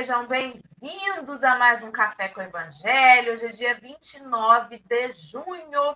[0.00, 3.34] sejam bem-vindos a mais um Café com o Evangelho.
[3.34, 5.94] Hoje é dia 29 de junho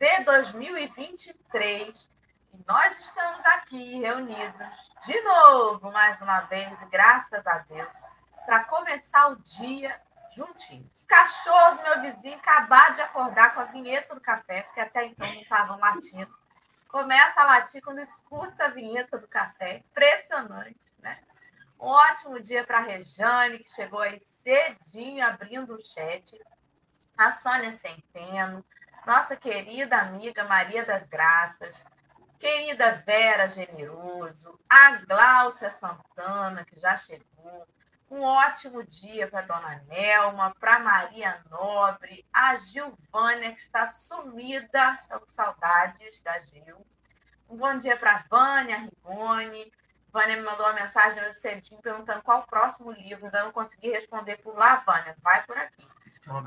[0.00, 2.10] de 2023
[2.54, 8.00] e nós estamos aqui reunidos de novo, mais uma vez, graças a Deus,
[8.46, 10.00] para começar o dia
[10.34, 11.04] juntinhos.
[11.04, 15.26] Cachorro do meu vizinho acabar de acordar com a vinheta do café, porque até então
[15.26, 16.34] não estavam latindo.
[16.88, 19.84] Começa a latir quando escuta a vinheta do café.
[19.90, 20.95] Impressionante?
[21.78, 26.38] Um ótimo dia para a Rejane, que chegou aí cedinho abrindo o chat.
[27.16, 28.64] A Sônia Centeno,
[29.06, 31.82] nossa querida amiga Maria das Graças,
[32.38, 37.66] querida Vera Generoso, a Gláucia Santana, que já chegou,
[38.10, 45.20] um ótimo dia para Dona Nelma, para Maria Nobre, a Gilvânia, que está sumida, estou
[45.20, 46.86] com saudades da Gil.
[47.48, 49.72] Um bom dia para Vânia Rigoni.
[50.12, 53.26] Vânia me mandou uma mensagem hoje cedinho perguntando qual o próximo livro.
[53.26, 55.16] Ainda não consegui responder por lá, Vânia.
[55.22, 55.86] Vai por aqui.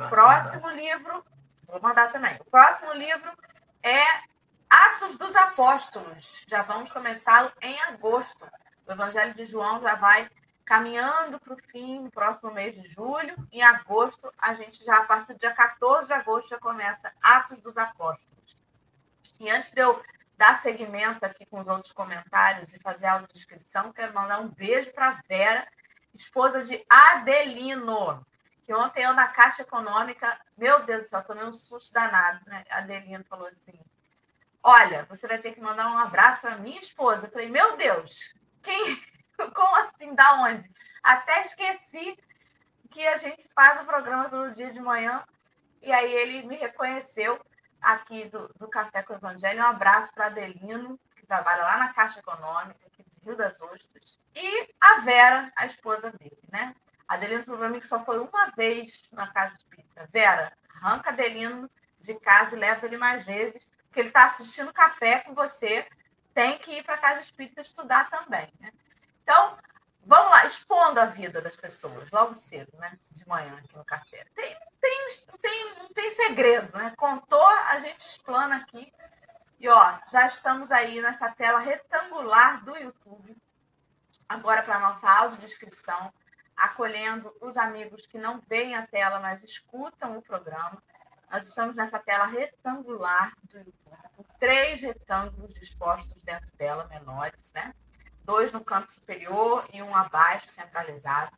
[0.10, 1.24] Próximo livro,
[1.68, 2.36] vou mandar também.
[2.40, 3.32] O próximo livro
[3.84, 4.02] é
[4.70, 6.46] Atos dos Apóstolos.
[6.48, 8.48] Já vamos começá-lo em agosto.
[8.88, 10.30] O Evangelho de João já vai
[10.66, 13.36] caminhando para o fim, no próximo mês de julho.
[13.52, 17.62] Em agosto, a gente já, a partir do dia 14 de agosto, já começa Atos
[17.62, 18.56] dos Apóstolos.
[19.40, 20.00] E antes de eu
[20.40, 24.94] dar seguimento aqui com os outros comentários e fazer a audiodescrição, quero mandar um beijo
[24.94, 25.68] para Vera,
[26.14, 28.26] esposa de Adelino,
[28.64, 32.64] que ontem eu na Caixa Econômica, meu Deus do céu, tomei um susto danado, né?
[32.70, 33.78] Adelino falou assim:
[34.64, 37.28] Olha, você vai ter que mandar um abraço para minha esposa.
[37.28, 38.98] Eu falei, meu Deus, quem
[39.54, 40.14] Como assim?
[40.14, 40.70] Da onde?
[41.04, 42.18] Até esqueci
[42.92, 45.24] que a gente faz o programa todo dia de manhã.
[45.82, 47.40] E aí ele me reconheceu
[47.82, 49.62] aqui do, do Café com o Evangelho.
[49.62, 54.20] Um abraço para Adelino, que trabalha lá na Caixa Econômica, aqui do Rio das Ostras.
[54.36, 56.76] E a Vera, a esposa dele, né?
[57.08, 60.08] Adelino falou para mim que só foi uma vez na Casa Espírita.
[60.12, 61.70] Vera, arranca Adelino
[62.00, 65.88] de casa e leva ele mais vezes, porque ele está assistindo café com você.
[66.34, 68.72] Tem que ir para a Casa Espírita estudar também, né?
[69.24, 69.58] Então,
[70.06, 72.98] vamos lá, expondo a vida das pessoas, logo cedo, né?
[73.30, 74.26] Manhã aqui no café.
[74.36, 75.08] Tem, tem,
[75.42, 76.94] tem, tem segredo, né?
[76.98, 78.92] Contou, a gente explana aqui.
[79.60, 83.38] E ó, já estamos aí nessa tela retangular do YouTube.
[84.28, 86.14] Agora para a nossa audiodescrição,
[86.56, 90.82] acolhendo os amigos que não veem a tela, mas escutam o programa.
[91.32, 97.74] Nós estamos nessa tela retangular do YouTube, com três retângulos dispostos dentro dela, menores, né?
[98.30, 101.36] dois no canto superior e um abaixo, centralizado.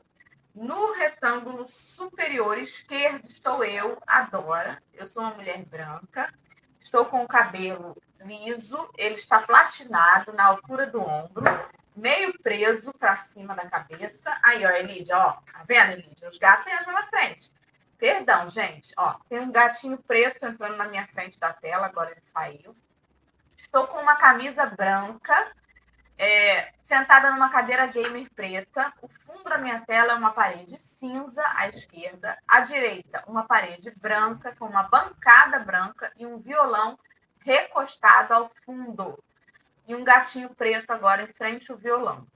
[0.54, 4.84] No retângulo superior esquerdo estou eu, Adora.
[4.94, 6.34] Eu sou uma mulher branca.
[6.80, 7.96] Estou com o cabelo
[8.26, 11.44] liso, ele está platinado na altura do ombro,
[11.96, 14.38] meio preso para cima da cabeça.
[14.44, 16.28] Aí, ó, Elidia, ó, tá vendo, Elidia?
[16.28, 17.52] Os gatos entram na frente.
[17.98, 22.22] Perdão, gente, ó, tem um gatinho preto entrando na minha frente da tela, agora ele
[22.24, 22.76] saiu.
[23.56, 25.56] Estou com uma camisa branca,
[26.22, 28.94] é, sentada numa cadeira gamer preta.
[29.02, 33.90] O fundo da minha tela é uma parede cinza à esquerda, à direita, uma parede
[33.90, 36.98] branca com uma bancada branca e um violão
[37.40, 39.18] recostado ao fundo.
[39.88, 42.28] E um gatinho preto agora em frente ao violão.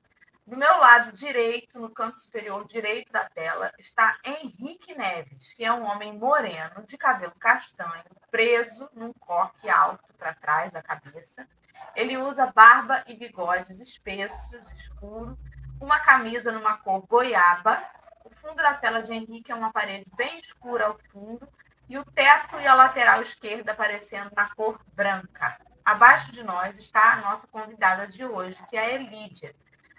[0.48, 5.72] Do meu lado direito, no canto superior direito da tela, está Henrique Neves, que é
[5.72, 11.48] um homem moreno, de cabelo castanho, preso num coque alto para trás da cabeça
[11.96, 15.38] ele usa barba e bigodes espessos, escuros,
[15.80, 17.82] uma camisa numa cor goiaba.
[18.24, 21.48] O fundo da tela de Henrique é uma parede bem escura ao fundo
[21.88, 25.58] e o teto e a lateral esquerda aparecendo na cor branca.
[25.84, 29.56] Abaixo de nós está a nossa convidada de hoje, que é a Elídia.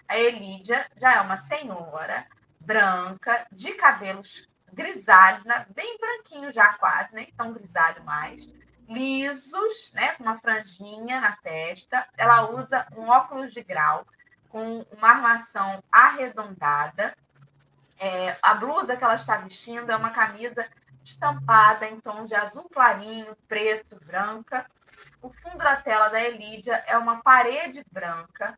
[0.07, 2.27] A Elídia já é uma senhora
[2.59, 5.65] branca, de cabelos grisalhos, né?
[5.73, 8.53] bem branquinho já quase, nem tão grisalho mais,
[8.87, 12.07] lisos, né, com uma franjinha na testa.
[12.17, 14.05] Ela usa um óculos de grau
[14.49, 17.15] com uma armação arredondada.
[17.99, 20.67] É, a blusa que ela está vestindo é uma camisa
[21.03, 24.65] estampada em tons de azul clarinho, preto, branca.
[25.21, 28.57] O fundo da tela da Elídia é uma parede branca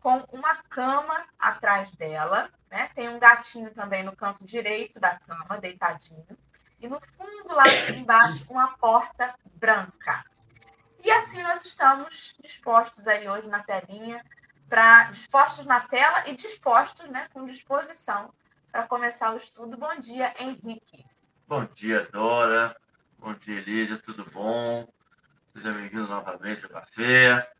[0.00, 2.50] com uma cama atrás dela.
[2.70, 2.88] Né?
[2.94, 6.36] Tem um gatinho também no canto direito da cama, deitadinho
[6.82, 7.64] e no fundo lá
[7.96, 10.24] embaixo uma porta branca.
[11.02, 14.22] E assim nós estamos dispostos aí hoje na telinha,
[14.68, 18.34] para dispostos na tela e dispostos, né, com disposição
[18.70, 19.76] para começar o estudo.
[19.76, 21.04] Bom dia, Henrique.
[21.46, 22.74] Bom dia, Dora.
[23.18, 23.98] Bom dia, Elídia.
[23.98, 24.88] Tudo bom?
[25.52, 27.52] Seja bem-vindo novamente ao café.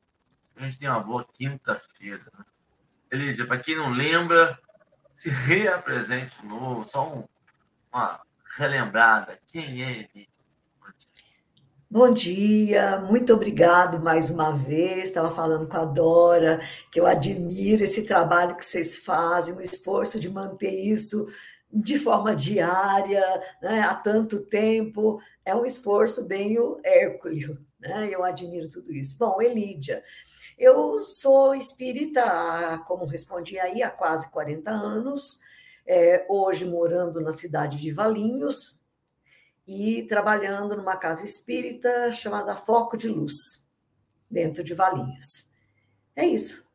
[0.57, 2.25] A gente tem uma boa quinta-feira.
[2.39, 2.45] Né?
[3.11, 4.59] Elidia, para quem não lembra,
[5.13, 7.29] se reapresente de novo, só um,
[7.93, 8.23] uma
[8.57, 9.39] relembrada.
[9.47, 10.33] Quem é Elidia?
[11.91, 15.05] Bom dia, muito obrigado mais uma vez.
[15.05, 16.61] Estava falando com a Dora,
[16.91, 21.31] que eu admiro esse trabalho que vocês fazem, o esforço de manter isso
[21.71, 23.23] de forma diária,
[23.63, 25.21] né, há tanto tempo.
[25.45, 28.09] É um esforço bem hércules, né?
[28.11, 29.19] Eu admiro tudo isso.
[29.19, 30.03] Bom, Elídia,
[30.59, 35.41] eu sou espírita, como respondi aí, há quase 40 anos,
[35.87, 38.83] é, hoje morando na cidade de Valinhos,
[39.67, 43.71] e trabalhando numa casa espírita chamada Foco de Luz,
[44.31, 45.53] dentro de Valinhos.
[46.17, 46.69] É isso.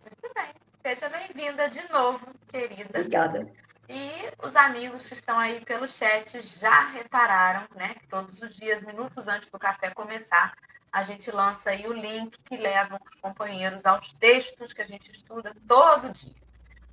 [0.00, 0.52] Muito bem.
[0.82, 2.98] Seja bem-vinda de novo, querida.
[2.98, 3.50] Obrigada.
[3.88, 4.10] E
[4.42, 9.28] os amigos que estão aí pelo chat já repararam, né, que todos os dias, minutos
[9.28, 10.54] antes do café começar,
[10.90, 15.10] a gente lança aí o link que leva os companheiros aos textos que a gente
[15.10, 16.34] estuda todo dia.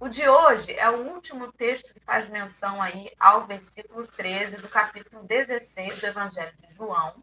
[0.02, 4.70] O de hoje é o último texto que faz menção aí ao versículo 13 do
[4.70, 7.22] capítulo 16 do Evangelho de João.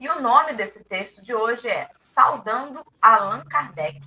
[0.00, 4.00] E o nome desse texto de hoje é Saudando Allan Kardec.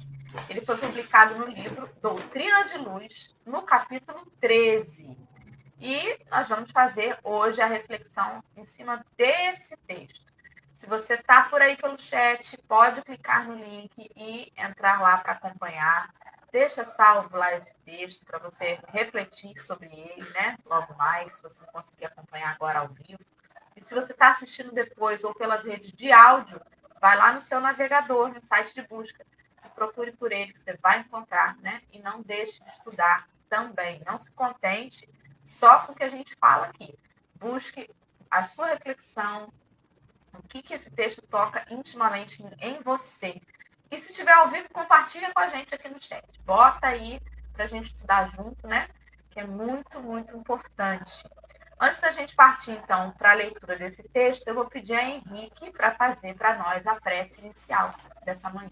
[0.49, 5.17] Ele foi publicado no livro Doutrina de Luz, no capítulo 13.
[5.79, 10.33] E nós vamos fazer hoje a reflexão em cima desse texto.
[10.73, 15.31] Se você está por aí pelo chat, pode clicar no link e entrar lá para
[15.31, 16.13] acompanhar
[16.51, 20.57] deixa salvo lá esse texto para você refletir sobre ele, né?
[20.65, 23.19] Logo mais, se você conseguir acompanhar agora ao vivo.
[23.75, 26.59] E se você está assistindo depois ou pelas redes de áudio,
[26.99, 29.25] vai lá no seu navegador, no site de busca,
[29.65, 31.81] e procure por ele, que você vai encontrar, né?
[31.91, 34.01] E não deixe de estudar também.
[34.05, 35.07] Não se contente
[35.43, 36.97] só com o que a gente fala aqui.
[37.35, 37.89] Busque
[38.29, 39.53] a sua reflexão,
[40.33, 43.39] o que, que esse texto toca intimamente em você.
[43.89, 46.24] E se tiver ao vivo, compartilha com a gente aqui no chat.
[46.45, 47.22] Bota aí
[47.54, 48.88] para a gente estudar junto, né?
[49.30, 51.24] Que é muito, muito importante.
[51.80, 55.72] Antes da gente partir, então, para a leitura desse texto, eu vou pedir a Henrique
[55.72, 57.94] para fazer para nós a prece inicial
[58.25, 58.72] dessa manhã.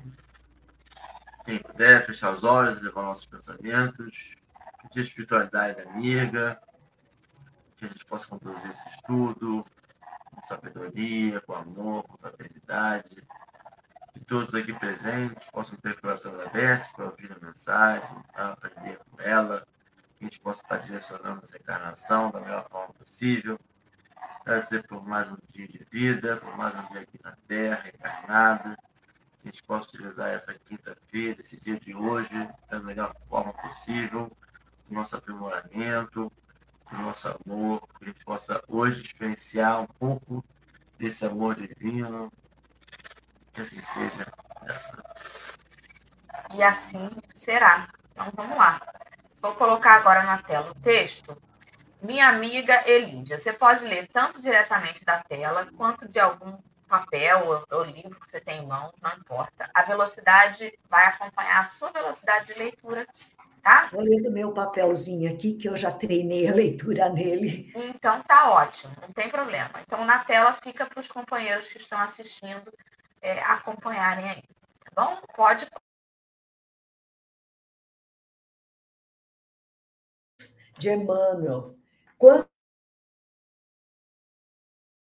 [1.45, 4.35] Quem puder, fechar os olhos, levar nossos pensamentos,
[4.81, 6.59] pedir espiritualidade amiga,
[7.75, 9.63] que a gente possa conduzir esse estudo
[10.31, 13.25] com sabedoria, com amor, com fraternidade,
[14.27, 19.67] todos aqui presentes possam ter corações abertos para ouvir a mensagem, para aprender com ela,
[20.17, 23.59] que a gente possa estar direcionando essa encarnação da melhor forma possível.
[24.41, 28.77] Agradecer por mais um dia de vida, por mais um dia aqui na Terra, encarnada,
[29.39, 34.31] que a gente possa utilizar essa quinta-feira, esse dia de hoje, da melhor forma possível,
[34.89, 36.31] o nosso aprimoramento,
[36.91, 40.43] o nosso amor, que a gente possa hoje diferenciar um pouco
[40.97, 42.31] desse amor divino,
[43.55, 44.27] que assim seja.
[46.53, 47.87] E assim será.
[48.11, 48.81] Então vamos lá.
[49.41, 51.41] Vou colocar agora na tela o texto.
[52.01, 57.79] Minha amiga Elídia, você pode ler tanto diretamente da tela quanto de algum papel ou,
[57.79, 59.69] ou livro que você tem em mãos, não importa.
[59.73, 63.07] A velocidade vai acompanhar a sua velocidade de leitura
[63.65, 63.89] tá?
[63.91, 67.73] Vou ler do meu papelzinho aqui, que eu já treinei a leitura nele.
[67.75, 69.71] Então tá ótimo, não tem problema.
[69.81, 72.71] Então na tela fica para os companheiros que estão assistindo
[73.25, 74.43] é, acompanharem aí,
[74.93, 75.21] tá bom?
[75.35, 75.67] Pode.
[80.77, 81.75] De Emmanuel.
[82.17, 82.47] Quando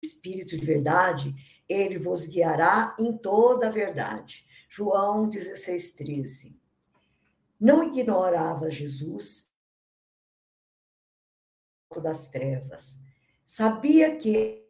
[0.05, 1.35] Espírito de verdade,
[1.69, 4.47] ele vos guiará em toda a verdade.
[4.69, 6.61] João 16, 13.
[7.59, 9.53] Não ignorava Jesus
[12.01, 13.03] das trevas.
[13.47, 14.64] Sabia que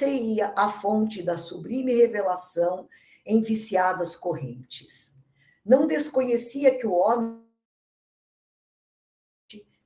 [0.00, 2.88] seria a fonte da sublime revelação
[3.24, 5.22] em viciadas correntes.
[5.64, 7.46] Não desconhecia que o homem,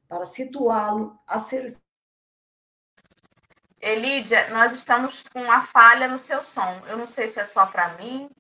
[0.09, 1.77] para situá-lo a servir.
[3.81, 6.81] Elídia, nós estamos com uma falha no seu som.
[6.87, 8.31] Eu não sei se é só para mim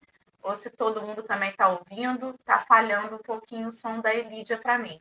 [0.42, 2.30] ou se todo mundo também está ouvindo.
[2.30, 4.98] Está falhando um pouquinho o som da Elídia para mim.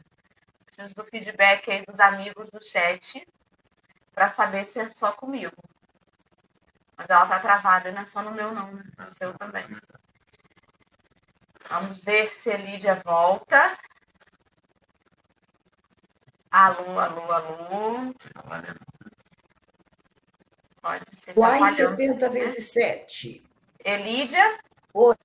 [0.66, 3.26] Preciso do feedback aí dos amigos do chat
[4.12, 5.56] para saber se é só comigo.
[6.98, 8.84] Mas ela tá travada, não é só no meu, não, né?
[8.98, 9.66] No seu também.
[11.70, 13.78] Vamos ver se a Lídia volta.
[16.52, 18.14] Alô, alô, alô.
[20.82, 21.34] Pode ser.
[21.34, 23.44] Quais 70 vezes 7?
[23.84, 24.60] Elídia?
[24.94, 25.16] Oi.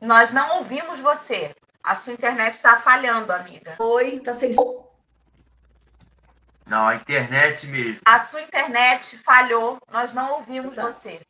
[0.00, 1.54] Nós não ouvimos você.
[1.82, 3.76] A sua internet está falhando, amiga.
[3.78, 4.81] Oi, tá sem som.
[6.72, 8.00] Não, a internet mesmo.
[8.02, 10.86] A sua internet falhou, nós não ouvimos tá.
[10.86, 11.20] você.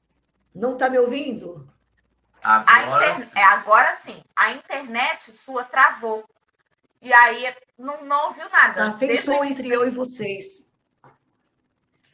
[0.55, 1.69] Não está me ouvindo?
[2.41, 3.27] Agora, inter...
[3.27, 3.39] sim.
[3.39, 4.25] é, agora sim.
[4.37, 6.25] A internet sua travou.
[7.01, 8.85] E aí não, não ouviu nada.
[8.85, 10.73] Tá sem Desde som entre eu e vocês.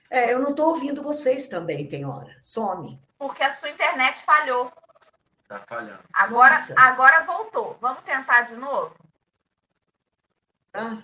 [0.09, 2.35] É, eu não estou ouvindo vocês também, tem hora.
[2.41, 2.99] Some.
[3.19, 4.73] Porque a sua internet falhou.
[5.47, 6.03] Tá falhando.
[6.15, 6.75] Agora, Nossa.
[6.81, 7.77] agora voltou.
[7.79, 8.97] Vamos tentar de novo?
[10.73, 11.03] Tá?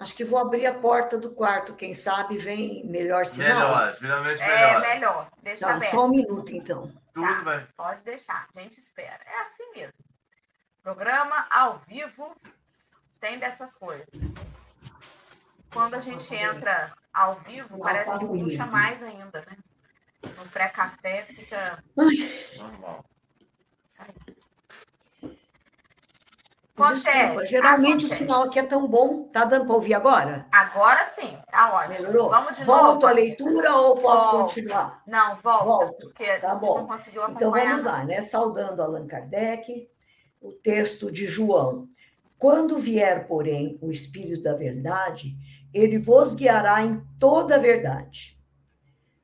[0.00, 3.54] Acho que vou abrir a porta do quarto, quem sabe vem melhor sinal.
[3.76, 4.80] Melhor, geralmente É melhor.
[4.80, 5.30] melhor.
[5.42, 5.90] Deixa Tá, aberto.
[5.90, 6.92] só um minuto, então.
[7.12, 7.56] Tudo Tá.
[7.56, 7.66] bem.
[7.76, 8.48] Pode deixar.
[8.54, 9.18] A gente espera.
[9.26, 10.04] É assim mesmo.
[10.82, 12.34] Programa ao vivo
[13.20, 14.06] tem dessas coisas.
[15.72, 19.56] Quando a gente entra ao vivo, parece tá que puxa mais ainda, né?
[20.36, 21.82] No pré-café fica.
[22.56, 23.04] Normal.
[23.84, 24.32] Desculpa,
[26.84, 28.14] Acontece, geralmente o acontece.
[28.16, 29.24] sinal aqui é tão bom.
[29.24, 30.46] Tá dando para ouvir agora?
[30.52, 31.94] Agora sim, tá ótimo.
[31.94, 32.30] Melhorou?
[32.30, 33.06] Vamos de Volto novo?
[33.06, 34.44] a leitura ou posso Volto.
[34.54, 35.02] continuar?
[35.06, 35.96] Não, volta, Volto.
[36.00, 36.78] porque Tá bom.
[36.78, 38.22] não conseguiu Então vamos lá, né?
[38.22, 39.88] Saudando Allan Kardec,
[40.40, 41.88] o texto de João.
[42.38, 45.34] Quando vier, porém, o Espírito da Verdade,
[45.74, 48.38] ele vos guiará em toda a verdade.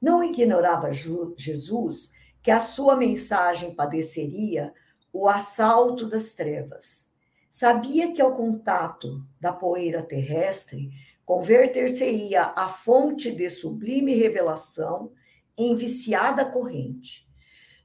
[0.03, 4.75] Não ignorava Jesus que a sua mensagem padeceria
[5.13, 7.11] o assalto das trevas.
[7.57, 10.91] Sabia que ao contato da poeira terrestre
[11.25, 15.13] converter-se-ia a fonte de sublime revelação
[15.57, 17.31] em viciada corrente.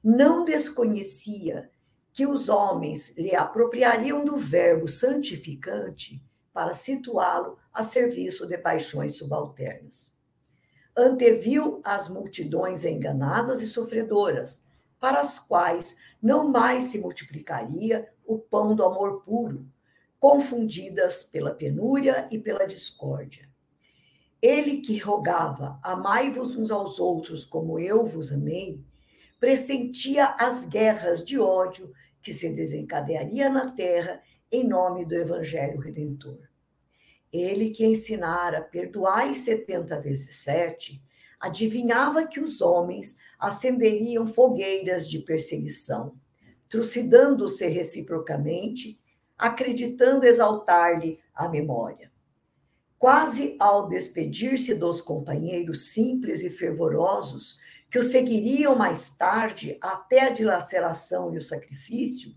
[0.02, 1.70] Não desconhecia
[2.12, 6.20] que os homens lhe apropriariam do verbo santificante
[6.52, 10.18] para situá-lo a serviço de paixões subalternas.
[10.96, 18.76] Anteviu as multidões enganadas e sofredoras, para as quais não mais se multiplicaria o pão
[18.76, 19.66] do amor puro,
[20.20, 23.48] confundidas pela penúria e pela discórdia.
[24.40, 28.80] Ele que rogava: Amai-vos uns aos outros como eu vos amei,
[29.40, 34.22] pressentia as guerras de ódio que se desencadearia na terra
[34.52, 36.38] em nome do Evangelho Redentor.
[37.32, 41.02] Ele que ensinara perdoai setenta vezes sete,
[41.40, 46.19] adivinhava que os homens acenderiam fogueiras de perseguição,
[46.70, 48.98] trucidando-se reciprocamente,
[49.36, 52.10] acreditando exaltar-lhe a memória.
[52.96, 57.58] Quase ao despedir-se dos companheiros simples e fervorosos
[57.90, 62.34] que o seguiriam mais tarde até a dilaceração e o sacrifício,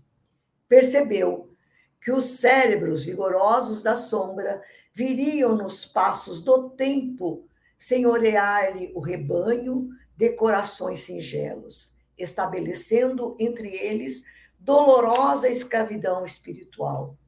[0.68, 1.54] percebeu
[2.00, 4.60] que os cérebros vigorosos da sombra
[4.92, 7.48] viriam nos passos do tempo
[7.78, 14.24] senhorear-lhe o rebanho de corações singelos, estabelecendo entre eles
[14.58, 17.18] dolorosa escravidão espiritual.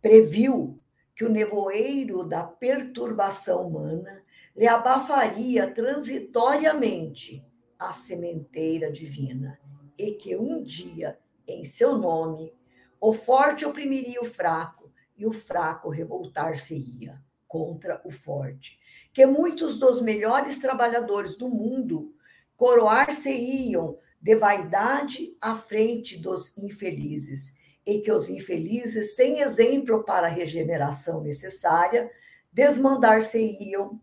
[0.00, 0.80] Previu
[1.14, 4.22] que o nevoeiro da perturbação humana
[4.56, 7.44] lhe abafaria transitoriamente
[7.78, 9.60] a sementeira divina
[9.98, 12.54] e que um dia, em seu nome,
[13.00, 18.80] o forte oprimiria o fraco e o fraco revoltar-se-ia contra o forte.
[19.12, 22.14] Que muitos dos melhores trabalhadores do mundo
[22.56, 30.30] coroar-se-iam de vaidade à frente dos infelizes, e que os infelizes, sem exemplo para a
[30.30, 32.08] regeneração necessária,
[32.52, 34.00] desmandar-se-iam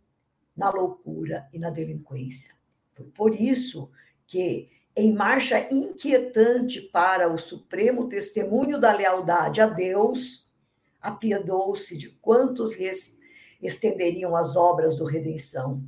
[0.55, 2.53] na loucura e na delinquência.
[2.93, 3.89] Foi por isso
[4.27, 10.51] que, em marcha inquietante para o supremo testemunho da lealdade a Deus,
[10.99, 13.19] apiedou-se de quantos lhes
[13.61, 15.81] estenderiam as obras do redenção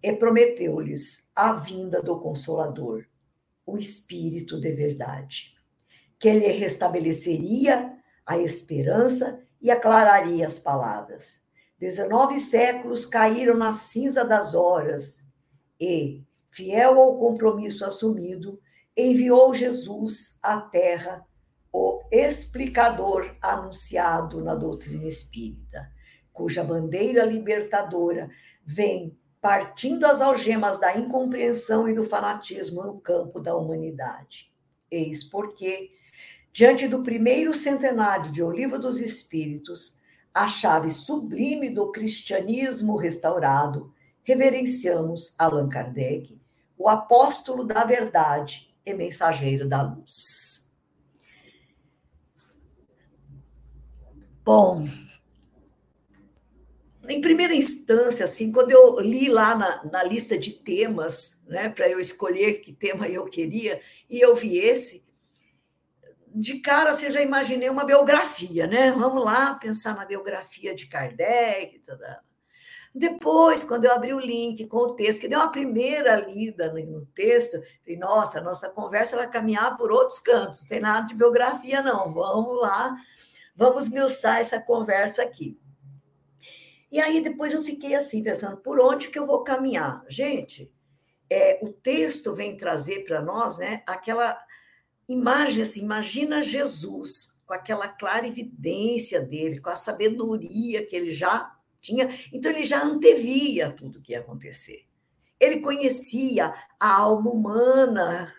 [0.00, 3.04] e prometeu-lhes a vinda do Consolador,
[3.70, 5.54] o Espírito de verdade,
[6.18, 7.92] que lhe restabeleceria
[8.26, 11.42] a esperança e aclararia as palavras.
[11.78, 15.32] Dezenove séculos caíram na cinza das horas
[15.80, 18.60] e, fiel ao compromisso assumido,
[18.96, 21.24] enviou Jesus à terra
[21.72, 25.88] o explicador anunciado na doutrina espírita,
[26.32, 28.28] cuja bandeira libertadora
[28.64, 34.52] vem partindo as algemas da incompreensão e do fanatismo no campo da humanidade.
[34.90, 35.92] Eis porque,
[36.52, 39.98] diante do primeiro centenário de O Livro dos Espíritos,
[40.32, 43.92] a chave sublime do cristianismo restaurado,
[44.22, 46.40] reverenciamos Allan Kardec,
[46.76, 50.70] o apóstolo da verdade e mensageiro da luz.
[54.44, 54.84] Bom,
[57.12, 61.88] em primeira instância, assim, quando eu li lá na, na lista de temas, né, para
[61.88, 65.04] eu escolher que tema eu queria, e eu vi esse,
[66.34, 68.92] de cara você já imaginei uma biografia, né?
[68.92, 71.80] Vamos lá pensar na biografia de Kardec.
[71.80, 72.20] Toda.
[72.94, 77.06] Depois, quando eu abri o link com o texto, que deu uma primeira lida no
[77.06, 81.82] texto, falei, nossa, nossa conversa vai caminhar por outros cantos, não tem nada de biografia,
[81.82, 82.12] não.
[82.12, 82.96] Vamos lá,
[83.54, 85.59] vamos miuçar essa conversa aqui.
[86.90, 90.04] E aí depois eu fiquei assim, pensando, por onde que eu vou caminhar?
[90.08, 90.72] Gente,
[91.28, 94.36] é, o texto vem trazer para nós né, aquela
[95.08, 101.52] imagem assim, imagina Jesus com aquela clara evidência dele, com a sabedoria que ele já
[101.80, 104.86] tinha, então ele já antevia tudo que ia acontecer.
[105.38, 108.32] Ele conhecia a alma humana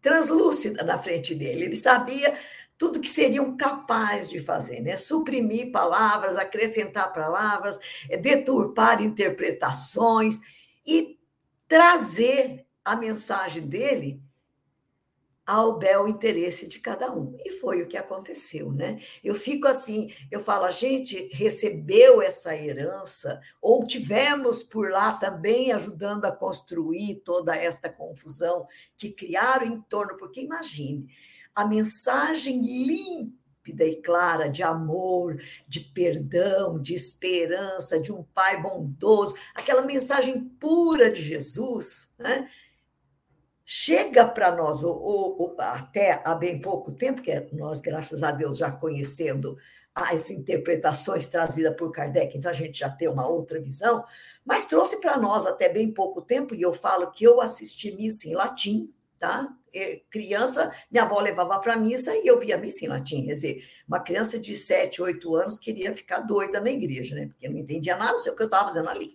[0.00, 2.34] translúcida na frente dele, ele sabia
[2.82, 4.96] tudo que seriam capazes de fazer, né?
[4.96, 7.78] Suprimir palavras, acrescentar palavras,
[8.10, 10.40] é, deturpar interpretações
[10.84, 11.16] e
[11.68, 14.20] trazer a mensagem dele
[15.46, 17.36] ao bel interesse de cada um.
[17.44, 19.00] E foi o que aconteceu, né?
[19.22, 25.70] Eu fico assim, eu falo, a gente recebeu essa herança, ou tivemos por lá também
[25.70, 31.06] ajudando a construir toda esta confusão que criaram em torno, porque imagine,
[31.54, 35.36] a mensagem límpida e clara de amor,
[35.68, 42.48] de perdão, de esperança, de um pai bondoso, aquela mensagem pura de Jesus, né?
[43.74, 44.82] chega para nós,
[45.58, 49.56] até há bem pouco tempo, que é nós, graças a Deus, já conhecendo
[49.94, 54.04] as interpretações trazidas por Kardec, então a gente já tem uma outra visão,
[54.44, 58.28] mas trouxe para nós até bem pouco tempo, e eu falo que eu assisti missa
[58.28, 58.92] em latim,
[59.22, 59.56] tá?
[60.10, 63.24] criança, minha avó levava para missa e eu via missa em latim.
[63.24, 67.28] Quer dizer, uma criança de 7, 8 anos queria ficar doida na igreja, né?
[67.28, 69.14] Porque não entendia nada, não sei o que eu estava fazendo ali.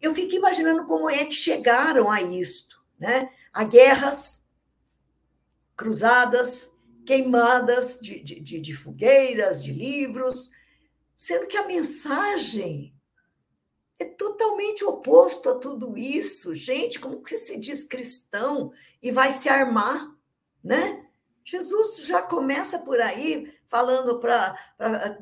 [0.00, 3.30] Eu fico imaginando como é que chegaram a isto, né?
[3.52, 4.46] a guerras,
[5.74, 10.52] cruzadas, queimadas de, de, de, fogueiras, de livros,
[11.16, 12.94] sendo que a mensagem
[13.98, 16.54] é totalmente oposto a tudo isso.
[16.54, 20.10] Gente, como que você se diz cristão e vai se armar,
[20.62, 21.04] né?
[21.44, 24.54] Jesus já começa por aí falando para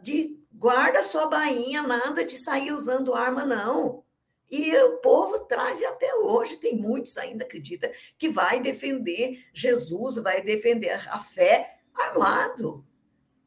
[0.02, 4.04] de guarda sua bainha, nada de sair usando arma não.
[4.50, 10.16] E o povo traz, e até hoje tem muitos ainda acredita que vai defender Jesus,
[10.16, 12.84] vai defender a fé armado.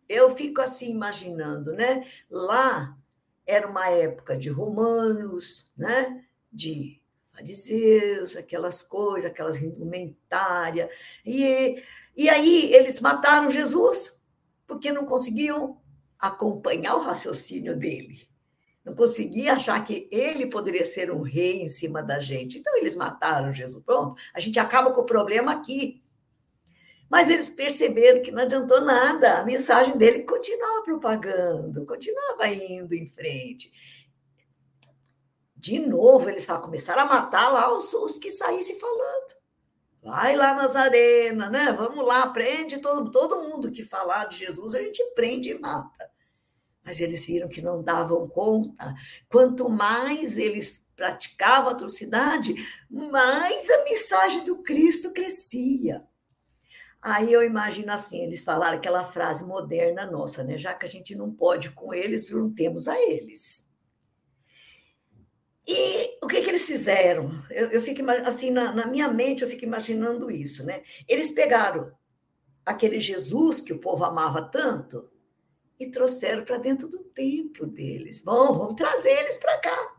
[0.07, 2.05] Eu fico assim imaginando, né?
[2.29, 2.97] Lá
[3.45, 6.25] era uma época de romanos, né?
[6.51, 6.98] De
[7.39, 10.89] fariseus, aquelas coisas, aquelas indumentárias.
[11.25, 11.81] E,
[12.15, 14.23] e aí eles mataram Jesus
[14.67, 15.81] porque não conseguiam
[16.19, 18.29] acompanhar o raciocínio dele
[18.89, 22.57] não conseguia achar que ele poderia ser um rei em cima da gente.
[22.57, 23.83] Então, eles mataram Jesus.
[23.83, 26.01] Pronto, a gente acaba com o problema aqui.
[27.09, 33.07] Mas eles perceberam que não adiantou nada, a mensagem dele continuava propagando, continuava indo em
[33.07, 33.71] frente.
[35.59, 39.39] De novo, eles começaram a matar lá os, os que saíssem falando.
[40.01, 41.73] Vai lá nas arenas, né?
[41.73, 46.09] Vamos lá, prende todo, todo mundo que falar de Jesus, a gente prende e mata
[46.89, 48.95] mas eles viram que não davam conta.
[49.29, 52.55] Quanto mais eles praticavam atrocidade,
[52.89, 56.03] mais a mensagem do Cristo crescia.
[56.99, 60.57] Aí eu imagino assim, eles falaram aquela frase moderna nossa, né?
[60.57, 63.68] Já que a gente não pode com eles, juntemos a eles.
[65.71, 67.43] E o que, que eles fizeram?
[67.51, 70.81] Eu, eu fico assim, na, na minha mente, eu fico imaginando isso, né?
[71.07, 71.91] Eles pegaram
[72.65, 75.07] aquele Jesus que o povo amava tanto,
[75.79, 78.21] e trouxeram para dentro do templo deles.
[78.21, 79.95] Bom, vamos trazer eles para cá.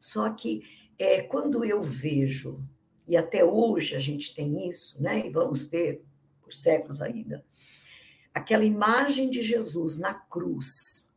[0.00, 0.62] Só que
[0.98, 2.66] é, quando eu vejo,
[3.06, 5.26] e até hoje a gente tem isso, né?
[5.26, 6.02] E vamos ter
[6.42, 7.44] por séculos ainda,
[8.32, 11.13] aquela imagem de Jesus na cruz,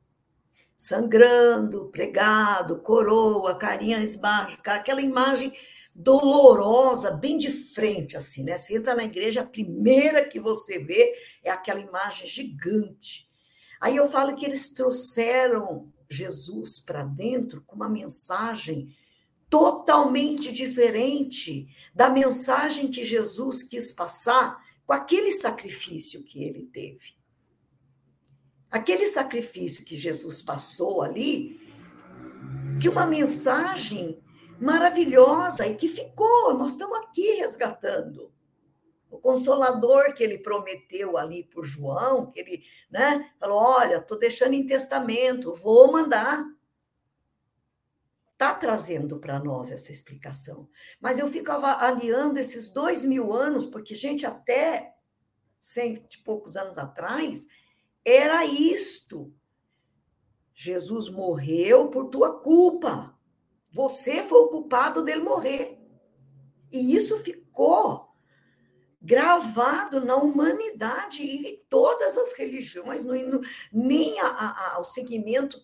[0.78, 5.52] sangrando, pregado, coroa, carinha esbágica, aquela imagem
[5.96, 8.56] dolorosa, bem de frente, assim, né?
[8.56, 11.14] Você entra na igreja, a primeira que você vê
[11.44, 13.28] é aquela imagem gigante
[13.80, 18.96] Aí eu falo que eles trouxeram Jesus para dentro com uma mensagem
[19.50, 27.17] totalmente diferente da mensagem que Jesus quis passar com aquele sacrifício que ele teve.
[28.70, 31.60] Aquele sacrifício que Jesus passou ali,
[32.78, 34.22] de uma mensagem
[34.60, 38.32] maravilhosa e que ficou, nós estamos aqui resgatando
[39.10, 44.54] o consolador que ele prometeu ali por João, que ele né, falou: olha, estou deixando
[44.54, 46.46] em testamento, vou mandar.
[48.34, 50.70] Está trazendo para nós essa explicação.
[51.02, 54.94] Mas eu fico avaliando esses dois mil anos, porque, gente, até
[55.60, 57.48] cento e poucos anos atrás,
[58.10, 59.34] era isto.
[60.54, 63.14] Jesus morreu por tua culpa.
[63.74, 65.78] Você foi o culpado dele morrer.
[66.72, 68.08] E isso ficou
[69.02, 73.06] gravado na humanidade e todas as religiões,
[73.72, 75.62] nem a, a, ao segmento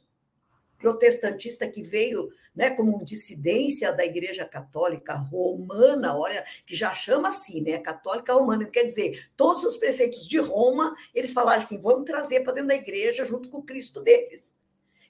[0.83, 7.61] protestantista que veio né, como dissidência da Igreja Católica Romana, olha, que já chama assim,
[7.61, 12.41] né, Católica Romana, quer dizer, todos os preceitos de Roma, eles falaram assim, vamos trazer
[12.41, 14.61] para dentro da igreja junto com o Cristo deles.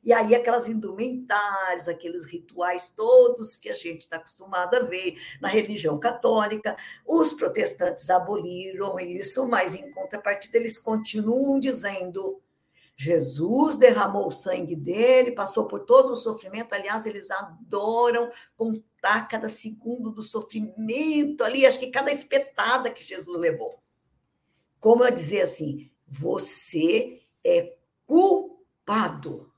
[0.03, 5.47] E aí, aquelas indumentárias, aqueles rituais todos que a gente está acostumado a ver na
[5.47, 12.42] religião católica, os protestantes aboliram isso, mas em contrapartida, eles continuam dizendo
[13.03, 16.73] Jesus derramou o sangue dele, passou por todo o sofrimento.
[16.73, 23.37] Aliás, eles adoram contar cada segundo do sofrimento ali, acho que cada espetada que Jesus
[23.37, 23.77] levou.
[24.79, 29.52] Como eu dizer assim, você é culpado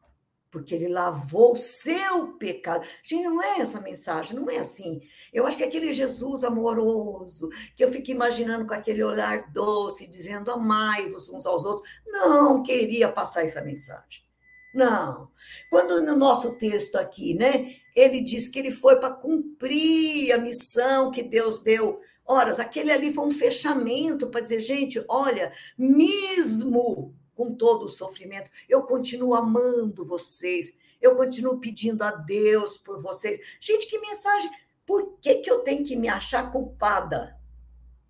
[0.56, 2.88] porque ele lavou o seu pecado.
[3.04, 5.02] Gente, não é essa mensagem, não é assim.
[5.34, 10.50] Eu acho que aquele Jesus amoroso, que eu fico imaginando com aquele olhar doce, dizendo
[10.50, 14.24] amai-vos uns aos outros, não queria passar essa mensagem.
[14.74, 15.30] Não.
[15.70, 21.12] Quando no nosso texto aqui, né, ele diz que ele foi para cumprir a missão
[21.12, 22.00] que Deus deu.
[22.26, 28.50] Ora, aquele ali foi um fechamento para dizer, gente, olha, mesmo com todo o sofrimento.
[28.68, 30.78] Eu continuo amando vocês.
[31.02, 33.40] Eu continuo pedindo a Deus por vocês.
[33.60, 34.50] Gente, que mensagem!
[34.86, 37.40] Por que, que eu tenho que me achar culpada?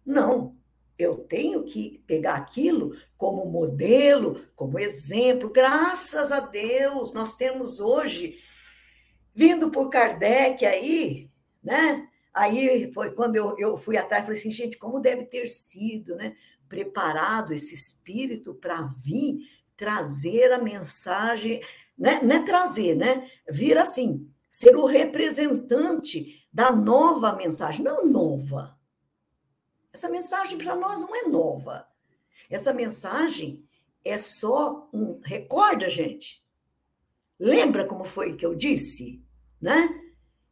[0.06, 0.56] Não.
[0.98, 5.50] Eu tenho que pegar aquilo como modelo, como exemplo.
[5.50, 8.40] Graças a Deus, nós temos hoje,
[9.34, 11.30] vindo por Kardec aí,
[11.62, 12.08] né?
[12.34, 16.36] Aí foi quando eu, eu fui atrás, falei assim, gente, como deve ter sido, né?
[16.68, 19.40] Preparado esse espírito para vir
[19.76, 21.62] trazer a mensagem,
[21.98, 22.22] né?
[22.22, 23.30] não é trazer, né?
[23.50, 28.78] Vir assim, ser o representante da nova mensagem, não nova.
[29.94, 31.88] Essa mensagem para nós não é nova.
[32.50, 33.66] Essa mensagem
[34.04, 35.20] é só um.
[35.24, 36.46] Recorda, gente?
[37.40, 39.24] Lembra como foi que eu disse?
[39.62, 40.05] Né?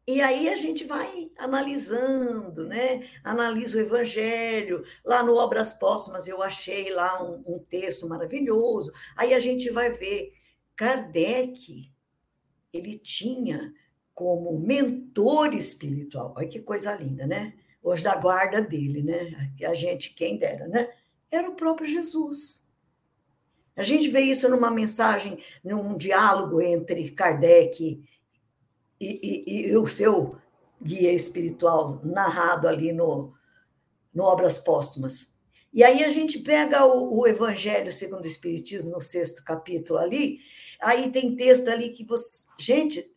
[0.06, 3.08] E aí a gente vai analisando, né?
[3.24, 4.84] Analisa o Evangelho.
[5.04, 8.92] Lá no Obras Póstumas eu achei lá um, um texto maravilhoso.
[9.16, 10.34] Aí a gente vai ver
[10.76, 11.90] Kardec,
[12.74, 13.74] ele tinha
[14.14, 16.34] como mentor espiritual.
[16.36, 17.54] Olha que coisa linda, né?
[17.82, 19.52] Hoje da guarda dele, né?
[19.66, 20.90] A gente, quem dera, né?
[21.32, 22.68] Era o próprio Jesus.
[23.76, 28.04] A gente vê isso numa mensagem, num diálogo entre Kardec
[29.00, 30.38] e, e, e o seu
[30.82, 33.34] guia espiritual narrado ali no,
[34.14, 35.34] no Obras Póstumas.
[35.72, 40.40] E aí a gente pega o, o, Evangelho segundo o Espiritismo, no sexto capítulo ali,
[40.80, 42.46] aí tem texto ali que você.
[42.60, 43.12] Gente,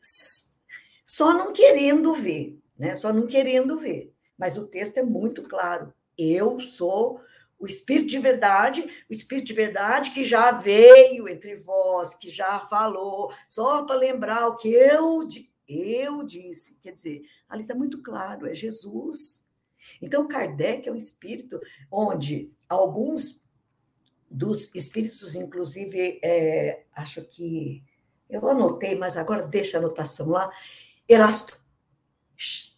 [1.04, 2.94] só não querendo ver, né?
[2.94, 4.12] Só não querendo ver.
[4.38, 5.92] Mas o texto é muito claro.
[6.16, 7.20] Eu sou
[7.58, 12.60] o Espírito de verdade, o Espírito de verdade que já veio entre vós, que já
[12.60, 15.26] falou, só para lembrar o que eu
[15.68, 19.46] eu disse, quer dizer, ali está muito claro, é Jesus.
[20.00, 23.44] Então, Kardec é um espírito onde alguns
[24.30, 27.82] dos espíritos, inclusive, é, acho que
[28.28, 30.50] eu anotei, mas agora deixa a anotação lá.
[31.08, 31.58] Erasto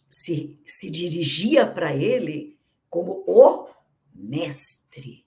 [0.09, 3.67] se, se dirigia para ele como o
[4.13, 5.25] mestre.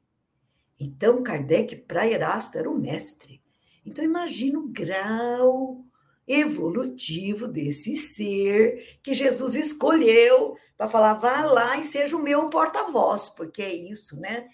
[0.79, 3.43] Então, Kardec, para Erasto, era o mestre.
[3.85, 5.85] Então, imagina o grau
[6.27, 13.29] evolutivo desse ser que Jesus escolheu para falar, vá lá e seja o meu porta-voz,
[13.29, 14.49] porque é isso, né?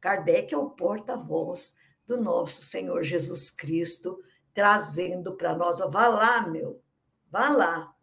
[0.00, 1.76] Kardec é o porta-voz
[2.06, 4.22] do nosso Senhor Jesus Cristo,
[4.54, 6.80] trazendo para nós, vá lá, meu,
[7.30, 7.94] vá lá.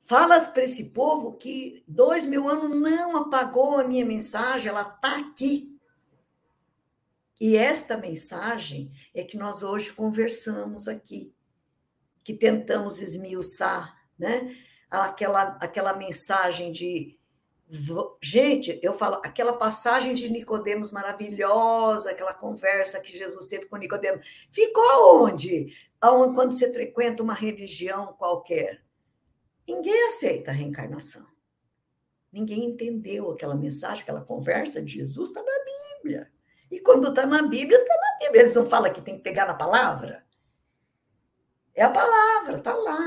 [0.00, 5.18] Falas para esse povo que dois mil anos não apagou a minha mensagem, ela está
[5.18, 5.78] aqui.
[7.40, 11.32] E esta mensagem é que nós hoje conversamos aqui
[12.24, 14.54] que tentamos esmiuçar, né?
[14.90, 17.18] Aquela, aquela mensagem de
[18.22, 24.26] gente, eu falo, aquela passagem de Nicodemos maravilhosa, aquela conversa que Jesus teve com Nicodemos,
[24.50, 25.74] ficou onde?
[25.98, 28.82] Quando você frequenta uma religião qualquer?
[29.66, 31.26] Ninguém aceita a reencarnação.
[32.30, 35.64] Ninguém entendeu aquela mensagem, aquela conversa de Jesus, está na
[36.02, 36.30] Bíblia.
[36.70, 38.42] E quando está na Bíblia, está na Bíblia.
[38.42, 40.24] Eles não falam que tem que pegar na palavra?
[41.74, 42.98] É a palavra, está lá.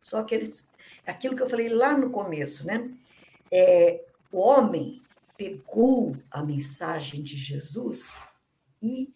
[0.00, 0.70] Só aqueles,
[1.06, 2.90] aquilo que eu falei lá no começo, né?
[3.50, 5.02] É, o homem
[5.36, 8.26] pegou a mensagem de Jesus
[8.80, 9.12] e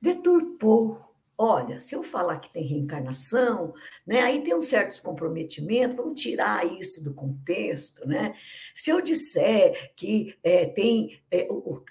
[0.00, 1.00] deturpou,
[1.36, 3.72] olha, se eu falar que tem reencarnação,
[4.06, 8.34] né, aí tem um certo comprometimento, vamos tirar isso do contexto, né?
[8.74, 11.82] Se eu disser que é, tem, é, o,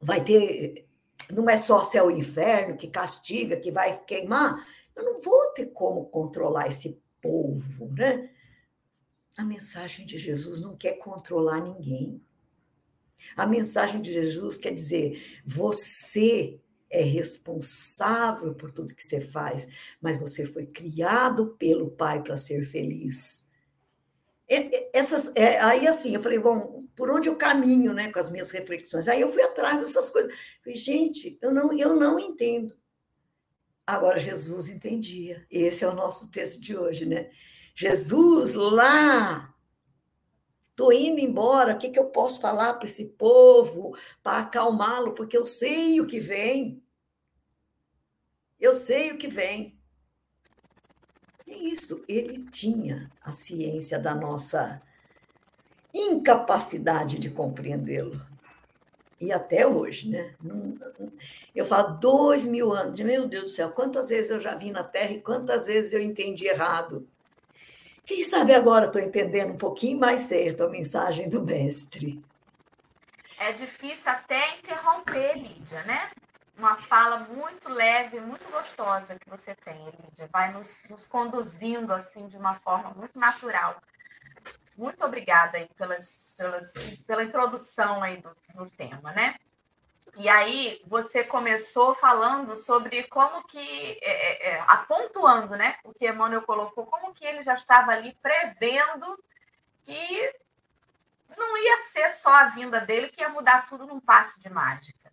[0.00, 0.88] vai ter,
[1.30, 4.66] não é só céu e inferno que castiga, que vai queimar,
[4.98, 8.30] eu não vou ter como controlar esse povo, né?
[9.36, 12.20] A mensagem de Jesus não quer controlar ninguém.
[13.36, 19.68] A mensagem de Jesus quer dizer: você é responsável por tudo que você faz,
[20.00, 23.46] mas você foi criado pelo Pai para ser feliz.
[24.94, 28.50] Essas, é, aí assim, eu falei, bom, por onde eu caminho, né, com as minhas
[28.50, 29.06] reflexões?
[29.06, 30.34] Aí eu fui atrás dessas coisas.
[30.64, 32.74] Falei, gente, eu não, eu não entendo.
[33.88, 35.46] Agora Jesus entendia.
[35.50, 37.30] Esse é o nosso texto de hoje, né?
[37.74, 39.54] Jesus lá
[40.78, 45.12] Estou indo embora, o que, que eu posso falar para esse povo para acalmá-lo?
[45.12, 46.80] Porque eu sei o que vem.
[48.60, 49.76] Eu sei o que vem.
[51.44, 54.80] E isso, ele tinha a ciência da nossa
[55.92, 58.24] incapacidade de compreendê-lo.
[59.20, 60.34] E até hoje, né?
[61.54, 64.84] Eu falo dois mil anos, meu Deus do céu, quantas vezes eu já vim na
[64.84, 67.08] Terra e quantas vezes eu entendi errado.
[68.04, 72.24] Quem sabe agora estou entendendo um pouquinho mais certo a mensagem do mestre.
[73.38, 76.10] É difícil até interromper, Lídia, né?
[76.56, 80.28] Uma fala muito leve, muito gostosa que você tem, Lídia.
[80.32, 83.80] Vai nos, nos conduzindo assim de uma forma muito natural.
[84.78, 86.72] Muito obrigada aí pelas, pelas,
[87.04, 89.34] pela introdução aí do, do tema, né?
[90.16, 93.58] E aí você começou falando sobre como que,
[94.00, 98.16] é, é, é, apontando, né, o que Emmanuel colocou, como que ele já estava ali
[98.22, 99.18] prevendo
[99.82, 100.34] que
[101.36, 105.10] não ia ser só a vinda dele que ia mudar tudo num passe de mágica.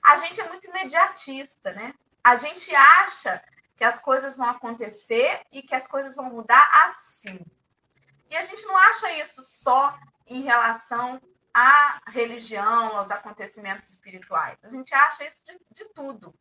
[0.00, 1.94] A gente é muito imediatista, né?
[2.22, 3.42] A gente acha
[3.76, 7.40] que as coisas vão acontecer e que as coisas vão mudar assim.
[8.30, 11.20] E a gente não acha isso só em relação
[11.52, 14.64] à religião, aos acontecimentos espirituais.
[14.64, 16.32] A gente acha isso de, de tudo.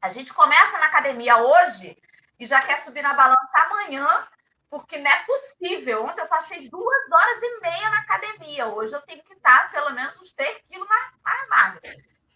[0.00, 1.94] A gente começa na academia hoje
[2.38, 4.26] e já quer subir na balança amanhã,
[4.70, 6.04] porque não é possível.
[6.04, 8.66] Ontem eu passei duas horas e meia na academia.
[8.68, 11.82] Hoje eu tenho que estar pelo menos uns 3 quilos mais, mais magra.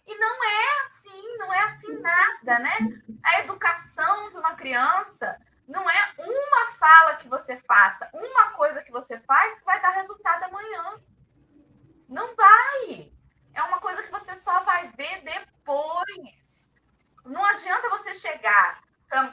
[0.05, 2.77] E não é assim, não é assim nada, né?
[3.23, 5.35] A educação de uma criança
[5.67, 6.04] não é
[6.85, 11.01] fala que você faça, uma coisa que você faz que vai dar resultado amanhã.
[12.07, 13.11] Não vai.
[13.55, 16.71] É uma coisa que você só vai ver depois.
[17.25, 18.83] Não adianta você chegar,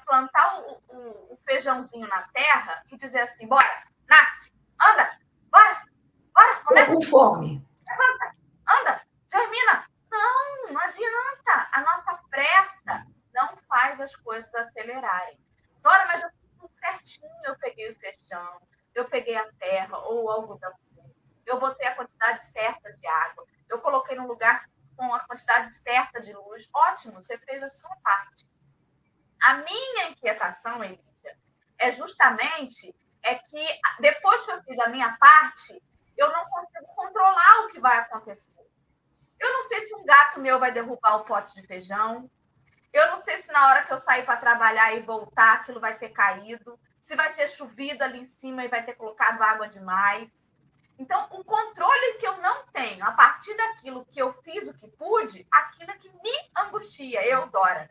[0.07, 5.19] plantar o, o, o feijãozinho na terra e dizer assim: bora, nasce, anda,
[5.51, 5.85] bora,
[6.33, 6.95] bora, começa.
[6.95, 7.63] com fome.
[7.87, 8.35] Levanta,
[8.81, 9.87] anda, germina.
[10.11, 11.69] Não, não adianta.
[11.73, 15.39] A nossa pressa não faz as coisas acelerarem.
[15.83, 16.31] Dora, mas eu
[16.63, 17.31] fiz certinho.
[17.45, 18.61] Eu peguei o feijão,
[18.95, 20.73] eu peguei a terra ou o algodão
[21.47, 26.21] eu botei a quantidade certa de água, eu coloquei no lugar com a quantidade certa
[26.21, 26.69] de luz.
[26.73, 28.47] Ótimo, você fez a sua parte.
[29.45, 31.37] A minha inquietação, Elídia,
[31.79, 33.67] é justamente é que
[34.01, 35.83] depois que eu fiz a minha parte,
[36.17, 38.61] eu não consigo controlar o que vai acontecer.
[39.41, 42.31] Eu não sei se um gato meu vai derrubar o pote de feijão.
[42.93, 45.97] Eu não sei se na hora que eu sair para trabalhar e voltar, aquilo vai
[45.97, 46.79] ter caído.
[47.01, 50.57] Se vai ter chovido ali em cima e vai ter colocado água demais.
[50.99, 54.89] Então, o controle que eu não tenho, a partir daquilo que eu fiz o que
[54.91, 57.91] pude, aquilo é que me angustia, eu, Dora.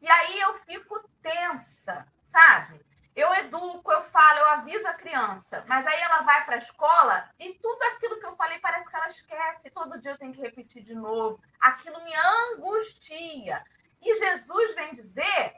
[0.00, 2.80] E aí eu fico tensa, sabe?
[3.14, 7.28] Eu educo, eu falo, eu aviso a criança, mas aí ela vai para a escola
[7.38, 9.70] e tudo aquilo que eu falei parece que ela esquece.
[9.70, 11.38] Todo dia eu tenho que repetir de novo.
[11.60, 13.62] Aquilo me angustia.
[14.02, 15.54] E Jesus vem dizer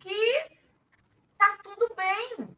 [0.00, 0.60] que
[1.38, 2.56] tá tudo bem,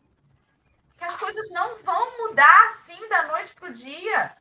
[0.97, 4.35] que as coisas não vão mudar assim da noite para o dia.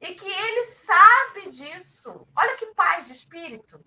[0.00, 2.26] E que ele sabe disso.
[2.36, 3.82] Olha que paz de espírito.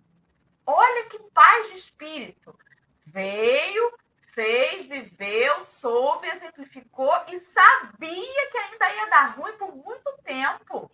[0.65, 2.57] Olha que paz de espírito.
[3.05, 3.93] Veio,
[4.33, 10.89] fez, viveu, soube, exemplificou e sabia que ainda ia dar ruim por muito tempo.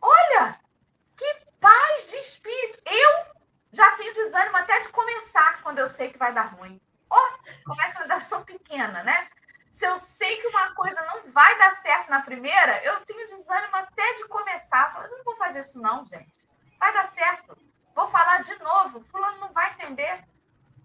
[0.00, 0.60] Olha,
[1.16, 2.82] que paz de espírito.
[2.86, 3.32] Eu
[3.72, 6.80] já tenho desânimo até de começar quando eu sei que vai dar ruim.
[7.10, 9.28] Oh, como é que eu ainda sou pequena, né?
[9.72, 13.74] se eu sei que uma coisa não vai dar certo na primeira, eu tenho desânimo
[13.74, 14.94] até de começar.
[15.02, 16.48] Eu não vou fazer isso, não, gente.
[16.78, 17.56] Vai dar certo.
[17.94, 19.00] Vou falar de novo.
[19.00, 20.24] Fulano não vai entender.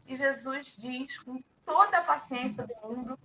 [0.08, 3.20] E Jesus diz com toda a paciência do mundo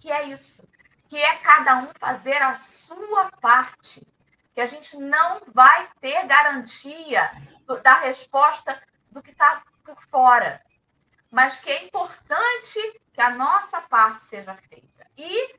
[0.00, 0.66] que é isso.
[1.10, 4.06] Que é cada um fazer a sua parte.
[4.54, 7.30] Que a gente não vai ter garantia
[7.82, 10.60] da resposta do que está por fora.
[11.30, 15.04] mas que é importante que a nossa parte seja feita.
[15.18, 15.54] E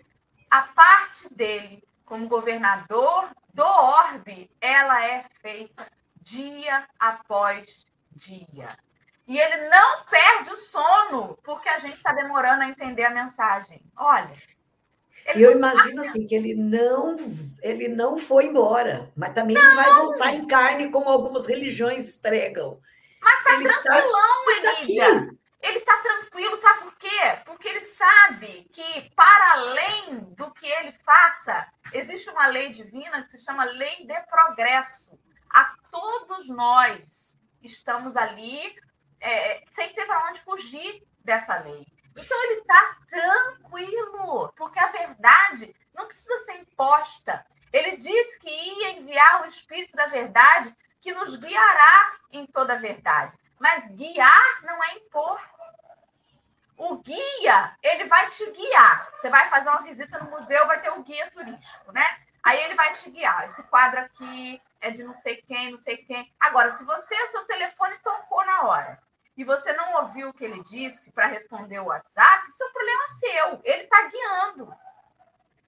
[0.50, 5.86] a parte dele, como governador do orbe, ela é feita
[6.22, 8.70] dia após dia.
[9.28, 13.82] E ele não perde o sono, porque a gente está demorando a entender a mensagem.
[13.98, 14.32] Olha.
[15.34, 17.16] Eu imagino assim que ele não
[17.62, 22.16] ele não foi embora, mas também não, não vai voltar em carne como algumas religiões
[22.16, 22.80] pregam.
[23.26, 25.36] Mas tá ele tá tranquilão, tá, Elida.
[25.60, 27.42] Ele tá tranquilo, sabe por quê?
[27.44, 33.32] Porque ele sabe que para além do que ele faça, existe uma lei divina que
[33.32, 35.20] se chama lei de progresso.
[35.50, 38.78] A todos nós estamos ali
[39.20, 41.84] é, sem ter para onde fugir dessa lei.
[42.16, 47.44] Então ele está tranquilo, porque a verdade não precisa ser imposta.
[47.74, 52.80] Ele diz que ia enviar o Espírito da Verdade que nos guiará em toda a
[52.80, 53.38] verdade.
[53.60, 55.40] Mas guiar não é impor.
[56.76, 59.12] O guia, ele vai te guiar.
[59.16, 62.04] Você vai fazer uma visita no museu, vai ter um guia turístico, né?
[62.44, 63.46] Aí ele vai te guiar.
[63.46, 66.34] Esse quadro aqui é de não sei quem, não sei quem.
[66.40, 69.00] Agora, se você, seu telefone tocou na hora
[69.38, 72.74] e você não ouviu o que ele disse para responder o WhatsApp, isso é um
[72.74, 73.62] problema seu.
[73.64, 74.76] Ele está guiando.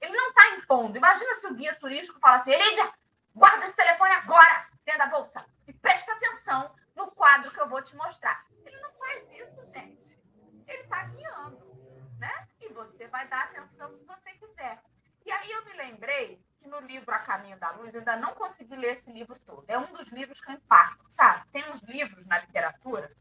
[0.02, 0.97] Ele não está impondo.
[0.97, 2.91] Imagina se o guia turístico fala assim: Elidia,
[3.36, 7.82] guarda esse telefone agora dentro da bolsa e presta atenção no quadro que eu vou
[7.82, 8.45] te mostrar.
[8.65, 10.17] Ele não faz isso, gente.
[10.65, 11.78] Ele está guiando,
[12.17, 12.47] né?
[12.62, 14.82] E você vai dar atenção se você quiser.
[15.26, 18.34] E aí eu me lembrei que no livro A Caminho da Luz, eu ainda não
[18.34, 19.65] consegui ler esse livro todo.
[19.67, 21.45] É um dos livros que eu impacto, sabe?
[21.52, 23.12] Tem uns livros na literatura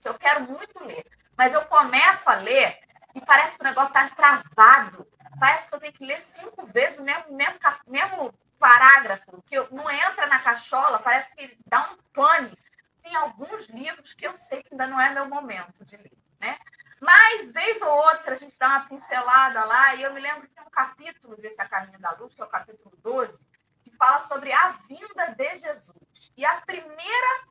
[0.00, 1.04] que eu quero muito ler.
[1.36, 2.78] Mas eu começo a ler
[3.16, 5.08] e parece que o negócio está travado.
[5.40, 9.90] Parece que eu tenho que ler cinco vezes o mesmo, mesmo, mesmo parágrafo, que não
[9.90, 12.56] entra na cachola, parece que dá um pane.
[13.02, 16.58] Tem alguns livros que eu sei que ainda não é meu momento de ler, né?
[16.98, 20.54] Mas, vez ou outra, a gente dá uma pincelada lá, e eu me lembro que
[20.54, 23.46] tem um capítulo desse A Caminho da Luz, que é o capítulo 12,
[23.82, 26.32] que fala sobre a vinda de Jesus.
[26.34, 27.44] E a primeira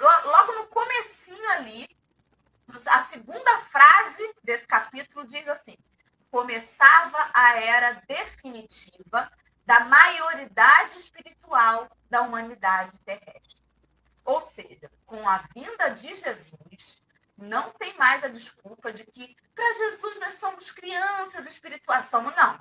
[0.00, 1.88] logo no comecinho ali,
[2.88, 5.76] a segunda frase desse capítulo diz assim:
[6.32, 9.30] começava a era definitiva
[9.68, 13.62] da maioridade espiritual da humanidade terrestre.
[14.24, 17.02] Ou seja, com a vinda de Jesus,
[17.36, 22.08] não tem mais a desculpa de que para Jesus nós somos crianças espirituais.
[22.08, 22.58] Somos não.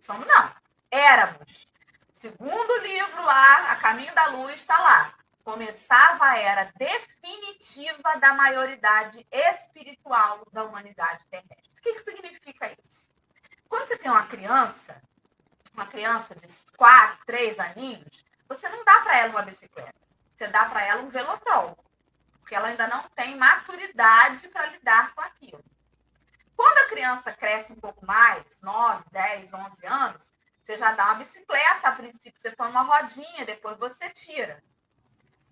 [0.00, 0.54] Somos não.
[0.90, 1.66] Éramos.
[2.10, 5.14] Segundo livro lá, A Caminho da Luz, está lá
[5.44, 11.70] começava a era definitiva da maioridade espiritual da humanidade terrestre.
[11.78, 13.12] O que, que significa isso?
[13.68, 15.00] Quando você tem uma criança,
[15.76, 19.94] uma criança de quatro, três aninhos, você não dá para ela uma bicicleta,
[20.30, 21.76] você dá para ela um velotrol,
[22.40, 25.62] porque ela ainda não tem maturidade para lidar com aquilo.
[26.56, 31.16] Quando a criança cresce um pouco mais, 9, 10, 11 anos, você já dá uma
[31.16, 34.62] bicicleta, a princípio você põe uma rodinha, depois você tira.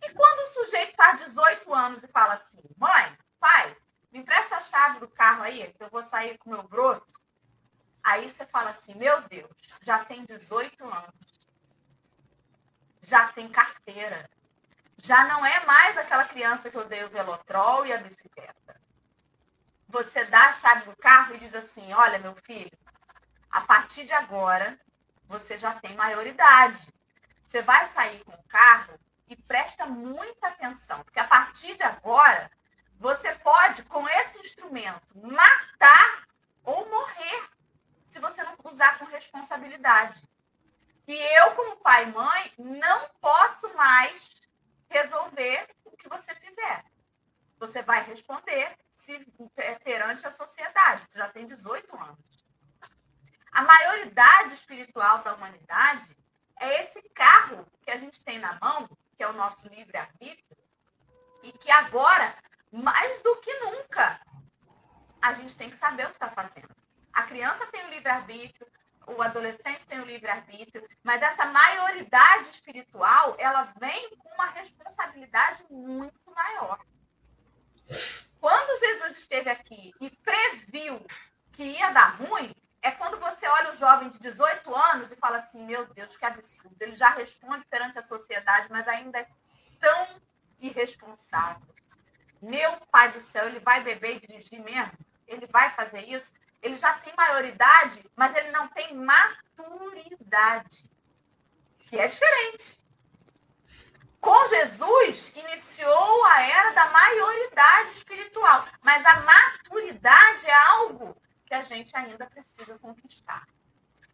[0.02, 3.76] E quando o sujeito faz 18 anos e fala assim, mãe, pai,
[4.10, 7.14] me empresta a chave do carro aí, que eu vou sair com meu broto.
[8.04, 11.48] Aí você fala assim, meu Deus, já tem 18 anos.
[13.00, 14.28] Já tem carteira.
[14.98, 18.80] Já não é mais aquela criança que eu dei o velotrol e a bicicleta.
[19.88, 22.70] Você dá a chave do carro e diz assim, olha, meu filho,
[23.50, 24.78] a partir de agora,
[25.26, 26.86] você já tem maioridade.
[27.42, 32.50] Você vai sair com o carro e presta muita atenção, porque a partir de agora,
[32.98, 36.26] você pode, com esse instrumento, matar
[36.62, 37.48] ou morrer,
[38.14, 40.22] se você não usar com responsabilidade.
[41.08, 44.30] E eu, como pai e mãe, não posso mais
[44.88, 46.84] resolver o que você fizer.
[47.58, 49.18] Você vai responder se,
[49.82, 51.06] perante a sociedade.
[51.06, 52.46] Você já tem 18 anos.
[53.50, 56.16] A maioridade espiritual da humanidade
[56.60, 60.56] é esse carro que a gente tem na mão que é o nosso livre-arbítrio,
[61.42, 62.36] e que agora,
[62.72, 64.20] mais do que nunca,
[65.20, 66.83] a gente tem que saber o que está fazendo.
[67.14, 68.66] A criança tem o livre-arbítrio,
[69.06, 76.18] o adolescente tem o livre-arbítrio, mas essa maioridade espiritual, ela vem com uma responsabilidade muito
[76.34, 76.78] maior.
[78.40, 81.04] Quando Jesus esteve aqui e previu
[81.52, 85.38] que ia dar ruim, é quando você olha um jovem de 18 anos e fala
[85.38, 86.76] assim: meu Deus, que absurdo.
[86.80, 89.28] Ele já responde perante a sociedade, mas ainda é
[89.80, 90.20] tão
[90.60, 91.66] irresponsável.
[92.42, 94.92] Meu pai do céu, ele vai beber e dirigir mesmo?
[95.26, 96.34] Ele vai fazer isso?
[96.64, 100.90] Ele já tem maioridade, mas ele não tem maturidade,
[101.80, 102.82] que é diferente.
[104.18, 108.66] Com Jesus, iniciou a era da maioridade espiritual.
[108.82, 113.46] Mas a maturidade é algo que a gente ainda precisa conquistar.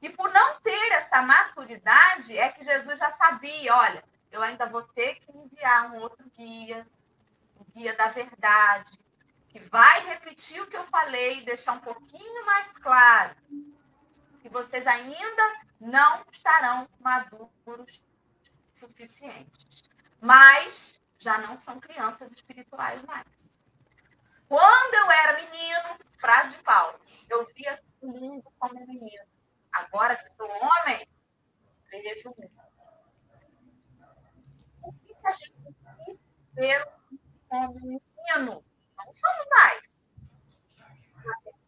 [0.03, 4.83] E por não ter essa maturidade, é que Jesus já sabia: olha, eu ainda vou
[4.83, 6.85] ter que enviar um outro guia,
[7.55, 8.99] o guia da verdade,
[9.51, 13.35] que vai repetir o que eu falei, deixar um pouquinho mais claro
[14.41, 18.01] que vocês ainda não estarão maduros
[18.73, 19.83] suficientes.
[20.21, 23.61] Mas já não são crianças espirituais mais.
[24.49, 26.99] Quando eu era menino, frase de Paulo,
[27.29, 29.25] eu via o mundo como menino.
[29.73, 31.07] Agora que sou homem,
[31.91, 32.71] vejo o mundo.
[34.81, 36.15] Por que a gente precisa
[36.55, 36.89] ver
[37.49, 38.70] como menino?
[39.11, 39.83] Não somos mais.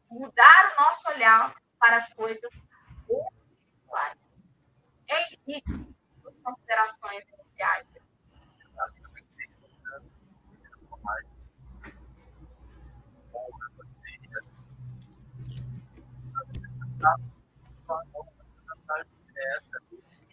[0.08, 2.48] Mudar o nosso olhar para as coisas
[3.10, 4.16] espirituais.
[5.10, 5.64] Henrique,
[6.24, 7.86] as considerações iniciais.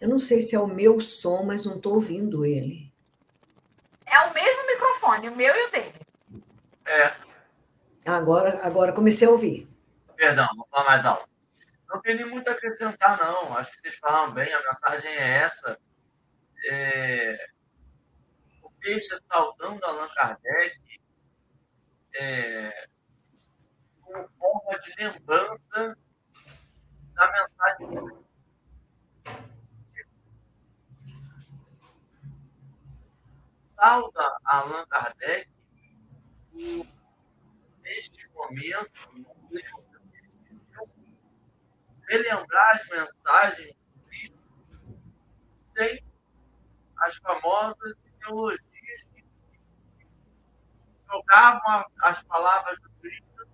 [0.00, 2.94] Eu não sei se é o meu som, mas não estou ouvindo ele.
[4.06, 6.09] É o mesmo microfone, o meu e o dele.
[6.90, 7.14] É.
[8.04, 9.68] Agora, agora comecei a ouvir.
[10.16, 11.30] Perdão, vou falar mais alto.
[11.88, 13.56] Não tem nem muito a acrescentar, não.
[13.56, 15.78] Acho que vocês falam bem, a mensagem é essa.
[16.68, 17.46] É...
[18.60, 20.80] O peixe saudando Allan Kardec
[22.16, 22.88] é...
[24.02, 25.96] como forma de lembrança
[27.14, 28.20] da mensagem
[33.76, 35.59] sauda Allan Kardec
[37.82, 38.90] neste momento
[42.08, 44.38] relembrar as mensagens do Cristo
[45.70, 46.04] sem
[46.98, 49.24] as famosas ideologias que
[51.10, 53.48] jogavam as palavras do Cristo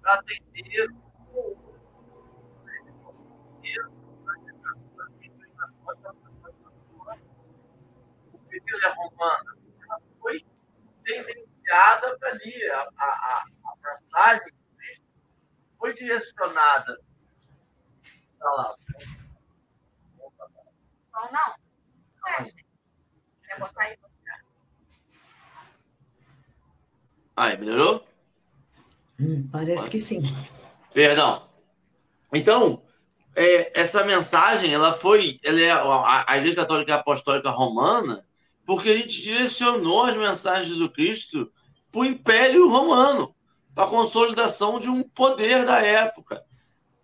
[0.00, 0.88] para atender
[1.32, 1.72] o
[8.48, 9.56] Bíblia romana
[10.20, 10.44] foi
[11.72, 12.70] tendenciada para ali.
[12.70, 15.06] A, a, a mensagem do Cristo
[15.78, 16.98] foi direcionada
[18.38, 18.76] para lá.
[21.14, 21.54] Não, não.
[22.28, 22.66] É, gente.
[23.46, 23.98] Quer botar aí?
[27.34, 28.06] Aí, melhorou?
[29.18, 30.22] Hum, parece que sim.
[30.92, 31.48] Perdão.
[32.32, 32.82] Então,
[33.34, 38.26] é, essa mensagem, ela foi, ela é a, a Igreja Católica Apostólica Romana,
[38.66, 41.50] porque a gente direcionou as mensagens do Cristo
[41.92, 43.34] para o Império Romano,
[43.74, 46.42] para a consolidação de um poder da época.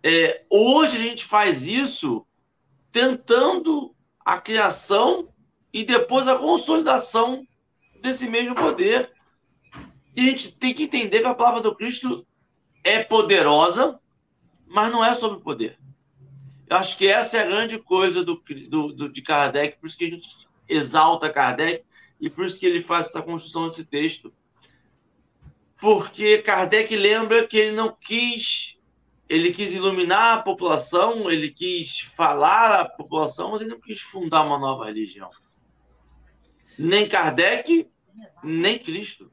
[0.03, 2.25] É, hoje a gente faz isso
[2.91, 5.29] tentando a criação
[5.71, 7.45] e depois a consolidação
[8.01, 9.11] desse mesmo poder.
[10.15, 12.25] E a gente tem que entender que a palavra do Cristo
[12.83, 13.99] é poderosa,
[14.67, 15.77] mas não é sobre poder.
[16.67, 19.97] Eu acho que essa é a grande coisa do, do, do, de Kardec, por isso
[19.97, 21.83] que a gente exalta Kardec
[22.19, 24.33] e por isso que ele faz essa construção desse texto.
[25.79, 28.77] Porque Kardec lembra que ele não quis,
[29.29, 34.43] ele quis iluminar a população, ele quis falar à população, mas ele não quis fundar
[34.43, 35.29] uma nova religião.
[36.77, 37.89] Nem Kardec,
[38.43, 39.31] nem Cristo.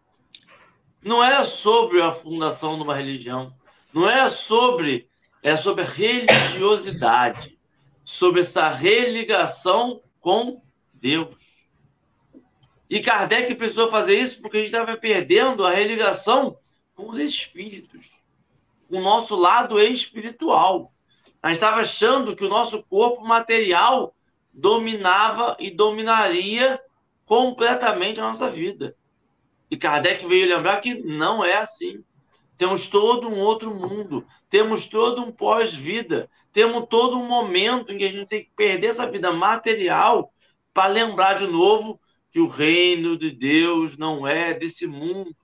[1.02, 3.54] Não era sobre a fundação de uma religião,
[3.92, 5.08] não era sobre,
[5.42, 7.58] é sobre a religiosidade,
[8.04, 11.55] sobre essa religação com Deus.
[12.88, 16.56] E Kardec precisou fazer isso porque a gente estava perdendo a religação
[16.94, 18.10] com os espíritos,
[18.88, 20.92] o nosso lado espiritual.
[21.42, 24.14] A gente estava achando que o nosso corpo material
[24.52, 26.80] dominava e dominaria
[27.26, 28.96] completamente a nossa vida.
[29.70, 32.02] E Kardec veio lembrar que não é assim.
[32.56, 38.04] Temos todo um outro mundo, temos todo um pós-vida, temos todo um momento em que
[38.04, 40.32] a gente tem que perder essa vida material
[40.72, 42.00] para lembrar de novo
[42.30, 45.34] que o reino de Deus não é desse mundo.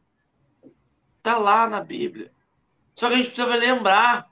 [1.18, 2.32] Está lá na Bíblia.
[2.94, 4.28] Só que a gente precisa lembrar.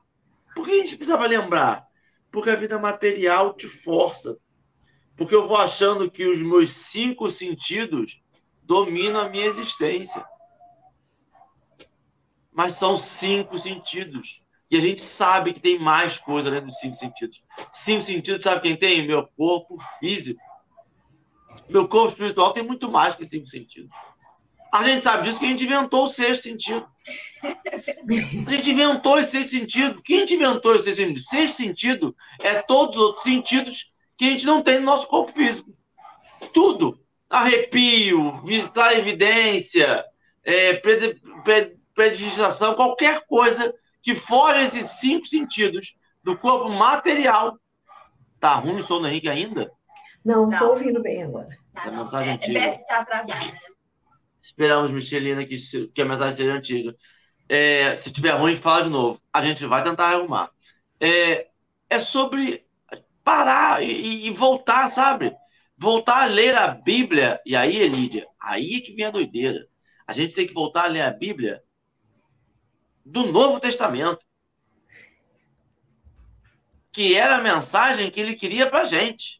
[0.54, 1.86] Por que a gente precisava lembrar?
[2.30, 4.36] Porque a vida material te força.
[5.16, 8.22] Porque eu vou achando que os meus cinco sentidos
[8.62, 10.24] dominam a minha existência.
[12.52, 14.42] Mas são cinco sentidos.
[14.70, 17.42] E a gente sabe que tem mais coisa além dos cinco sentidos.
[17.72, 19.06] Cinco sentidos, sabe quem tem?
[19.06, 20.40] Meu corpo físico.
[21.68, 23.90] Meu corpo espiritual tem muito mais que cinco sentidos.
[24.72, 26.86] A gente sabe disso que a gente inventou o sexto sentido.
[28.46, 30.00] A gente inventou esse sexto sentido.
[30.02, 31.20] Quem inventou esse sexto sentido?
[31.20, 35.32] Sexto sentido é todos os outros sentidos que a gente não tem no nosso corpo
[35.32, 35.74] físico.
[36.52, 37.00] Tudo.
[37.28, 40.04] arrepio, visitar evidência,
[40.42, 40.80] é,
[41.94, 43.72] predigistração, qualquer coisa
[44.02, 45.94] que fora esses cinco sentidos
[46.24, 47.58] do corpo material.
[48.38, 49.70] Tá ruim o som do Henrique ainda?
[50.24, 51.56] Não, estou ouvindo bem agora.
[51.74, 52.60] Essa mensagem é, antiga.
[52.60, 53.52] Deve estar atrasada.
[54.40, 55.56] Esperamos, Michelina, que,
[55.88, 56.94] que a mensagem seja antiga.
[57.48, 59.20] É, se tiver ruim, fala de novo.
[59.32, 60.50] A gente vai tentar arrumar.
[61.00, 61.48] É,
[61.88, 62.66] é sobre
[63.24, 65.34] parar e, e, voltar, sabe?
[65.76, 67.40] Voltar a ler a Bíblia.
[67.44, 69.66] E aí, Elídia, aí é que vem a doideira.
[70.06, 71.62] A gente tem que voltar a ler a Bíblia
[73.04, 74.20] do Novo Testamento.
[76.92, 79.39] Que era a mensagem que ele queria para gente.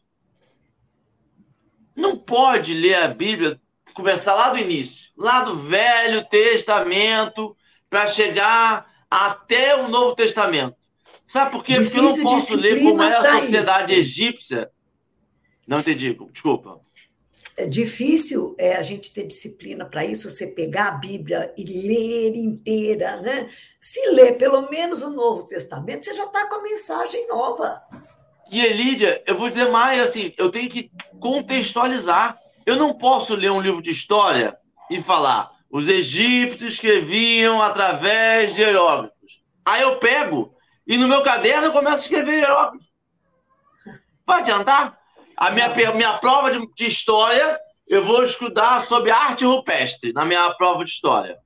[2.01, 3.61] Não pode ler a Bíblia,
[3.93, 7.55] começar lá do início, lá do Velho Testamento,
[7.89, 10.75] para chegar até o Novo Testamento.
[11.27, 11.75] Sabe por quê?
[11.75, 14.01] Porque eu não posso ler como é a sociedade isso.
[14.01, 14.71] egípcia.
[15.67, 16.81] Não entendi, desculpa.
[17.55, 22.35] É difícil é, a gente ter disciplina para isso, você pegar a Bíblia e ler
[22.35, 23.49] inteira, né?
[23.79, 27.81] Se ler pelo menos o Novo Testamento, você já está com a mensagem nova.
[28.51, 30.91] E Elídia, eu vou dizer mais, assim, eu tenho que
[31.21, 32.37] contextualizar.
[32.65, 34.57] Eu não posso ler um livro de história
[34.89, 39.41] e falar, os egípcios escreviam através de hieróglifos.
[39.65, 40.53] Aí eu pego
[40.85, 42.91] e no meu caderno eu começo a escrever hieróglifos.
[44.25, 44.99] Vai adiantar?
[45.37, 50.53] A minha, minha prova de, de história, eu vou estudar sobre arte rupestre na minha
[50.55, 51.37] prova de história.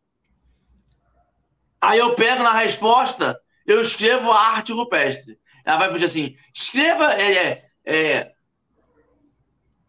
[1.79, 5.37] Aí eu pego na resposta, eu escrevo arte rupestre.
[5.65, 8.31] Ela vai pedir assim: escreva, é, é, é,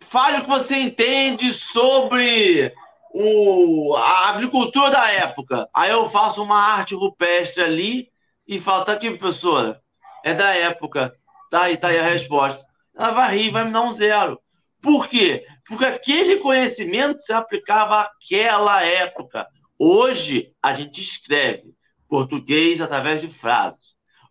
[0.00, 2.72] fale o que você entende sobre
[3.12, 5.68] o, a agricultura da época.
[5.74, 8.08] Aí eu faço uma arte rupestre ali
[8.46, 9.80] e falo, tá aqui, professora,
[10.24, 11.14] é da época.
[11.50, 12.64] Tá aí, tá aí a resposta.
[12.96, 14.40] Ela vai rir, vai me dar um zero.
[14.80, 15.44] Por quê?
[15.66, 19.46] Porque aquele conhecimento se aplicava àquela época.
[19.78, 21.74] Hoje, a gente escreve
[22.08, 23.85] português através de frases.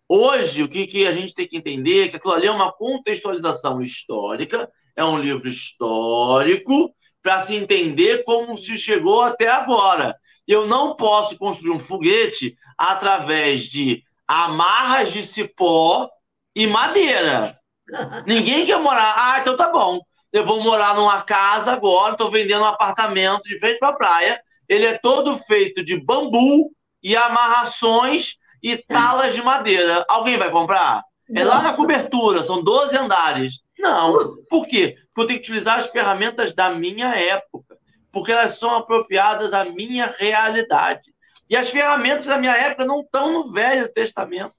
[0.08, 2.72] Hoje, o que, que a gente tem que entender é que aquilo ali é uma
[2.72, 10.16] contextualização histórica, é um livro histórico para se entender como se chegou até agora.
[10.46, 16.08] Eu não posso construir um foguete através de amarras de cipó
[16.54, 17.58] e madeira.
[18.26, 19.14] Ninguém quer morar.
[19.16, 20.00] Ah, então tá bom.
[20.32, 24.40] Eu vou morar numa casa agora, estou vendendo um apartamento de frente para a praia.
[24.68, 26.70] Ele é todo feito de bambu
[27.02, 30.04] e amarrações e talas de madeira.
[30.08, 31.02] Alguém vai comprar?
[31.34, 33.60] É lá na cobertura, são 12 andares.
[33.78, 34.36] Não.
[34.48, 34.96] Por quê?
[35.14, 37.76] Porque eu tenho que utilizar as ferramentas da minha época,
[38.12, 41.12] porque elas são apropriadas à minha realidade.
[41.48, 44.54] E as ferramentas da minha época não estão no Velho Testamento.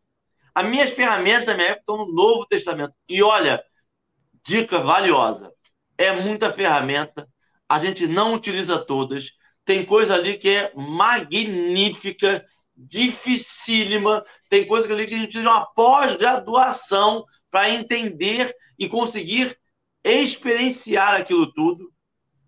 [0.53, 2.93] As minhas ferramentas da minha época estão no Novo Testamento.
[3.07, 3.61] E olha,
[4.45, 5.51] dica valiosa:
[5.97, 7.27] é muita ferramenta,
[7.67, 9.31] a gente não utiliza todas.
[9.65, 12.45] Tem coisa ali que é magnífica,
[12.77, 14.23] dificílima.
[14.49, 19.57] Tem coisa que a gente precisa de uma pós-graduação para entender e conseguir
[20.03, 21.91] experienciar aquilo tudo.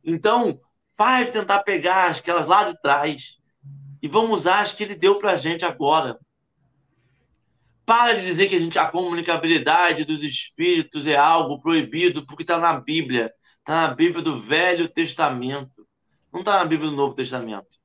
[0.03, 0.59] Então,
[0.95, 3.37] pare de tentar pegar aquelas lá de trás
[4.01, 6.17] e vamos usar as que ele deu para a gente agora.
[7.85, 12.59] Para de dizer que a, gente, a comunicabilidade dos espíritos é algo proibido, porque está
[12.59, 13.33] na Bíblia.
[13.59, 15.87] Está na Bíblia do Velho Testamento.
[16.31, 17.78] Não está na Bíblia do Novo Testamento.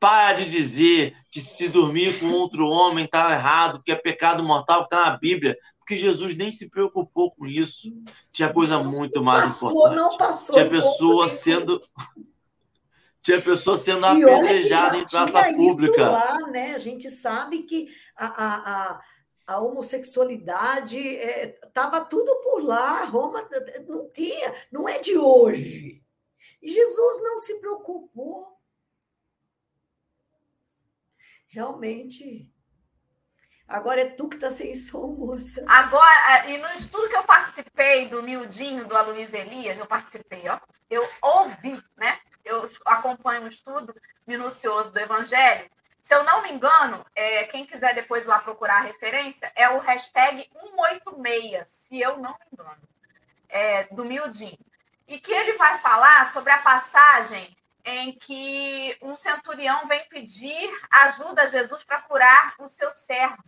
[0.00, 4.88] Para de dizer que se dormir com outro homem está errado, que é pecado mortal,
[4.88, 5.56] que está na Bíblia
[5.88, 7.88] porque Jesus nem se preocupou com isso.
[8.30, 9.96] Tinha coisa muito mais passou, importante.
[9.96, 11.82] Não passou, Tinha pessoa sendo.
[13.22, 16.10] Tinha pessoa sendo apedrejada em praça pública.
[16.10, 16.74] Lá, né?
[16.74, 19.00] A gente sabe que a, a, a,
[19.46, 23.04] a homossexualidade estava é, tudo por lá.
[23.04, 23.48] Roma
[23.88, 26.02] não tinha, não é de hoje.
[26.60, 28.57] E Jesus não se preocupou.
[31.48, 32.48] Realmente
[33.68, 35.62] Agora é tu que está sem som, moça.
[35.68, 40.58] Agora, e no estudo que eu participei do Mildinho, do Aloysio Elias, eu participei, ó.
[40.88, 42.18] Eu ouvi, né?
[42.42, 43.94] Eu acompanho um estudo
[44.26, 45.70] minucioso do Evangelho.
[46.00, 49.80] Se eu não me engano, é, quem quiser depois lá procurar a referência, é o
[49.80, 52.88] hashtag 186, se eu não me engano,
[53.50, 54.58] é, do Mildinho.
[55.06, 57.54] E que ele vai falar sobre a passagem
[57.88, 63.42] em que um centurião vem pedir ajuda a Jesus para curar o seu servo.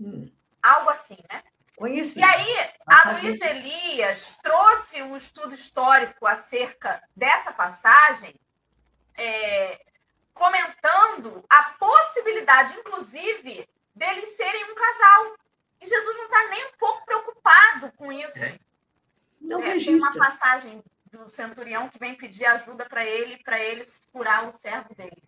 [0.00, 0.30] Hum.
[0.60, 1.42] Algo assim, né?
[1.76, 2.18] Conheci.
[2.18, 8.34] E aí, a Luiz Elias trouxe um estudo histórico acerca dessa passagem,
[9.16, 9.80] é,
[10.34, 15.36] comentando a possibilidade, inclusive, deles serem um casal.
[15.80, 18.42] E Jesus não está nem um pouco preocupado com isso.
[18.42, 18.58] É.
[19.40, 20.82] Não é, Tem uma passagem
[21.24, 25.22] do centurião que vem pedir ajuda para ele, para ele curar o servo dele.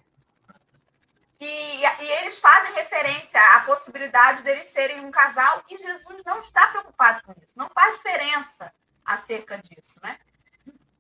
[1.41, 6.69] E, e, eles fazem referência à possibilidade deles serem um casal e Jesus não está
[6.69, 7.59] preocupado com isso.
[7.59, 8.71] Não faz diferença
[9.05, 10.19] acerca disso, né?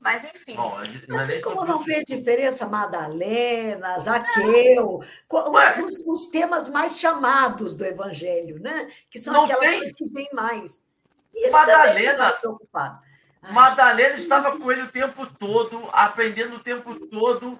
[0.00, 0.56] Mas, enfim.
[0.56, 7.84] Bom, assim como não fez diferença Madalena, Zaqueu, os, os, os, temas mais chamados do
[7.84, 8.90] Evangelho, né?
[9.10, 9.78] Que são não aquelas tem...
[9.78, 10.86] coisas que vêm mais.
[11.34, 12.32] E Madalena.
[12.32, 13.09] Preocupado.
[13.42, 17.58] Madalena estava com ele o tempo todo, aprendendo o tempo todo,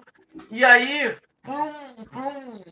[0.49, 2.63] e aí, por um, por um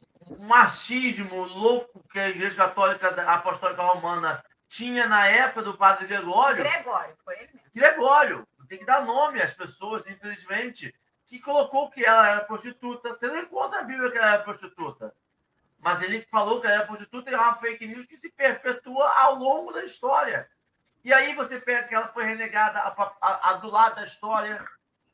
[0.47, 6.63] machismo louco que a Igreja Católica Apostólica Romana tinha na época do Padre Gregório.
[6.63, 7.69] Gregório, foi ele mesmo.
[7.73, 10.93] Gregório, tem que dar nome às pessoas, infelizmente,
[11.27, 13.09] que colocou que ela era prostituta.
[13.09, 15.13] Você não encontra na Bíblia que ela era prostituta.
[15.79, 19.09] Mas ele falou que ela era prostituta e é uma fake news que se perpetua
[19.17, 20.47] ao longo da história.
[21.03, 24.63] E aí você pega que ela foi renegada a, a, a, do lado da história.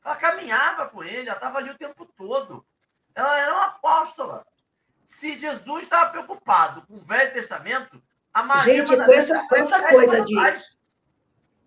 [0.04, 2.64] Ela caminhava com ele, ela estava ali o tempo todo.
[3.14, 4.44] Ela era uma apóstola.
[5.04, 8.02] Se Jesus estava preocupado com o Velho Testamento,
[8.34, 10.34] a Maria Gente, com essa, com essa coisa de.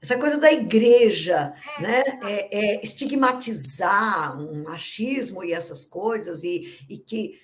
[0.01, 2.01] Essa coisa da igreja, né?
[2.23, 7.41] É, é estigmatizar um machismo e essas coisas, e, e que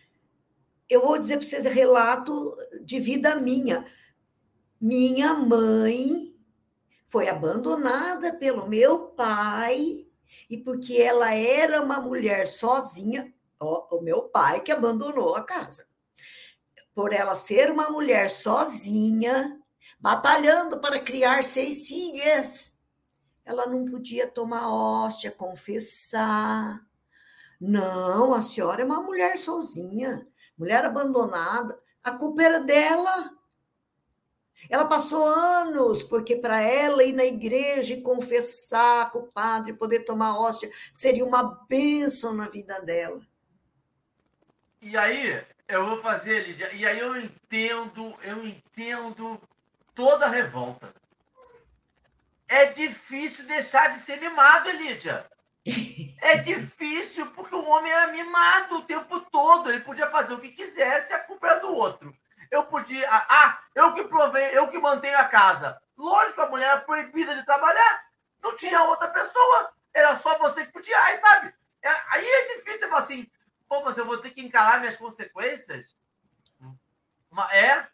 [0.90, 3.86] eu vou dizer para vocês relato de vida minha.
[4.80, 6.35] Minha mãe
[7.16, 10.06] foi abandonada pelo meu pai,
[10.50, 15.88] e porque ela era uma mulher sozinha, ó, o meu pai que abandonou a casa.
[16.94, 19.58] Por ela ser uma mulher sozinha,
[19.98, 22.78] batalhando para criar seis filhas,
[23.46, 26.86] ela não podia tomar hóstia, confessar.
[27.62, 31.80] Não, a senhora é uma mulher sozinha, mulher abandonada.
[32.04, 33.32] A culpa era dela.
[34.70, 40.02] Ela passou anos, porque para ela ir na igreja e confessar com o padre, poder
[40.02, 43.22] tomar hóstia, seria uma bênção na vida dela.
[44.82, 49.42] E aí, eu vou fazer, Lídia, e aí eu entendo, eu entendo
[49.94, 50.94] toda a revolta.
[52.48, 55.26] É difícil deixar de ser mimado, Lídia.
[56.22, 59.70] É difícil, porque o homem era mimado o tempo todo.
[59.70, 62.16] Ele podia fazer o que quisesse, a culpa era do outro
[62.56, 63.08] eu podia.
[63.10, 65.80] Ah, ah, eu que provei, eu que mantenho a casa.
[65.98, 68.06] Lógico, a mulher era proibida de trabalhar.
[68.42, 69.72] Não tinha outra pessoa.
[69.94, 70.98] Era só você que podia.
[71.04, 71.54] Aí, sabe?
[71.82, 73.30] É, aí é difícil falar assim,
[73.68, 75.96] pô, mas eu vou ter que encarar minhas consequências.
[77.52, 77.86] É,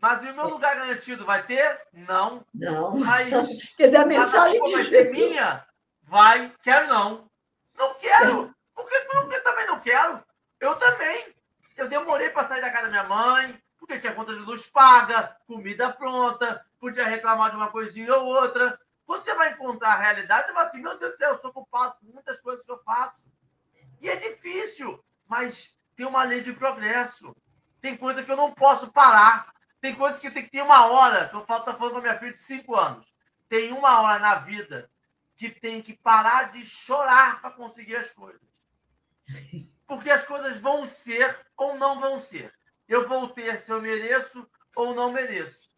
[0.00, 1.80] mas e o meu lugar garantido vai ter?
[1.92, 2.44] Não.
[2.52, 2.96] Não.
[2.96, 5.66] Mas, Quer dizer, a mensagem mas, de é minha?
[6.02, 7.30] Vai, quero não.
[7.74, 8.54] Não quero.
[8.74, 10.22] Porque, porque também não quero.
[10.58, 11.34] Eu também.
[11.76, 15.36] Eu demorei para sair da casa da minha mãe porque tinha conta de luz paga,
[15.48, 18.78] comida pronta, podia reclamar de uma coisinha ou outra.
[19.04, 21.52] Quando você vai encontrar a realidade, você vai assim, meu Deus do céu, eu sou
[21.52, 23.26] culpado por muitas coisas que eu faço.
[24.00, 27.34] E é difícil, mas tem uma lei de progresso.
[27.80, 29.52] Tem coisa que eu não posso parar.
[29.80, 32.02] Tem coisas que tem que ter uma hora, que eu falo, tá falando com a
[32.02, 33.12] minha filha de cinco anos.
[33.48, 34.88] Tem uma hora na vida
[35.34, 38.40] que tem que parar de chorar para conseguir as coisas.
[39.84, 42.54] Porque as coisas vão ser ou não vão ser
[42.90, 45.70] eu vou ter se eu mereço ou não mereço.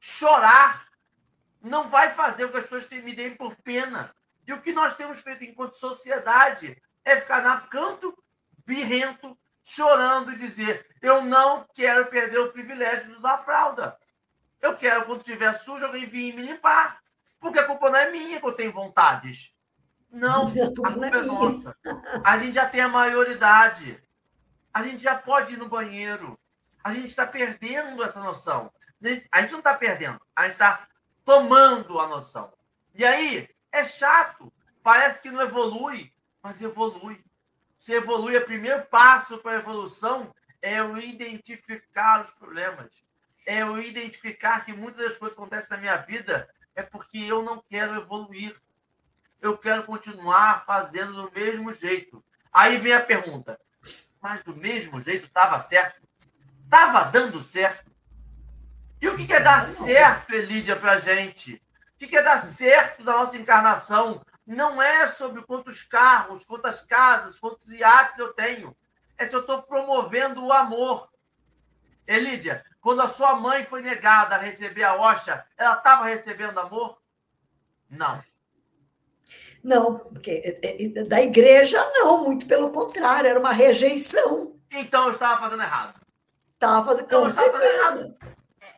[0.00, 0.88] Chorar
[1.60, 4.14] não vai fazer com que as pessoas me deem por pena.
[4.46, 8.16] E o que nós temos feito enquanto sociedade é ficar na canto,
[8.64, 13.98] birrento, chorando e dizer: eu não quero perder o privilégio de usar fralda.
[14.62, 17.00] Eu quero, quando estiver sujo, alguém vir me limpar.
[17.38, 19.54] Porque a culpa não é minha que eu tenho vontades.
[20.10, 21.76] Não, a culpa é, é nossa.
[22.24, 24.02] A gente já tem a maioridade
[24.74, 26.36] a gente já pode ir no banheiro.
[26.82, 28.72] A gente está perdendo essa noção.
[29.30, 30.88] A gente não está perdendo, a gente está
[31.24, 32.52] tomando a noção.
[32.94, 34.52] E aí, é chato.
[34.82, 36.12] Parece que não evolui,
[36.42, 37.22] mas evolui.
[37.78, 43.04] Se evolui, o primeiro passo para a evolução é o identificar os problemas.
[43.46, 47.42] É o identificar que muitas das coisas que acontecem na minha vida é porque eu
[47.42, 48.56] não quero evoluir.
[49.40, 52.24] Eu quero continuar fazendo do mesmo jeito.
[52.50, 53.60] Aí vem a pergunta:
[54.24, 56.00] mas do mesmo jeito estava certo.
[56.64, 57.92] Estava dando certo.
[58.98, 61.62] E o que quer dar certo, Elídia, para a gente?
[61.94, 64.24] O que quer dar certo da nossa encarnação?
[64.46, 68.74] Não é sobre quantos carros, quantas casas, quantos iates eu tenho.
[69.18, 71.12] É se eu estou promovendo o amor.
[72.06, 76.98] Elídia, quando a sua mãe foi negada a receber a Oxa, ela estava recebendo amor?
[77.90, 78.24] Não.
[79.64, 84.54] Não, porque é, é, da igreja não, muito pelo contrário, era uma rejeição.
[84.70, 85.98] Então eu estava fazendo errado.
[86.52, 88.16] Estava fazendo, então, com certeza.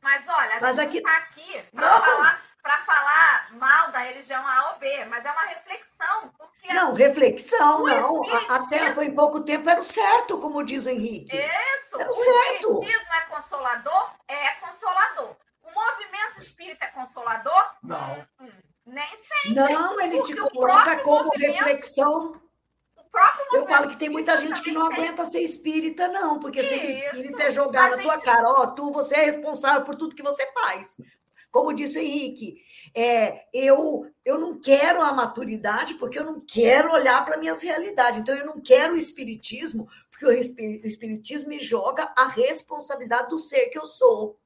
[0.01, 0.99] Mas olha, a Mas gente aqui...
[0.99, 2.43] está aqui para falar,
[2.87, 6.32] falar mal da religião A ou B, mas é uma reflexão.
[6.39, 8.22] Porque não, reflexão, não.
[8.49, 11.37] Até foi pouco tempo era o certo, como diz o Henrique.
[11.37, 12.01] Isso.
[12.01, 12.72] Era o, o certo.
[12.74, 14.11] espiritismo é consolador?
[14.28, 15.37] É consolador.
[15.64, 17.70] O movimento espírita é consolador?
[17.82, 18.14] Não.
[18.14, 19.55] Hum, hum, nem sempre.
[19.55, 22.41] Não, ele te coloca como reflexão.
[23.53, 27.45] Eu falo que tem muita gente que não aguenta ser espírita, não, porque ser espírita
[27.45, 28.03] é jogar na gente...
[28.03, 30.99] tua cara, ó, oh, tu, você é responsável por tudo que você faz.
[31.51, 32.61] Como disse o Henrique,
[32.95, 38.20] é, eu, eu não quero a maturidade porque eu não quero olhar para minhas realidades.
[38.20, 43.68] Então, eu não quero o espiritismo, porque o espiritismo me joga a responsabilidade do ser
[43.68, 44.39] que eu sou.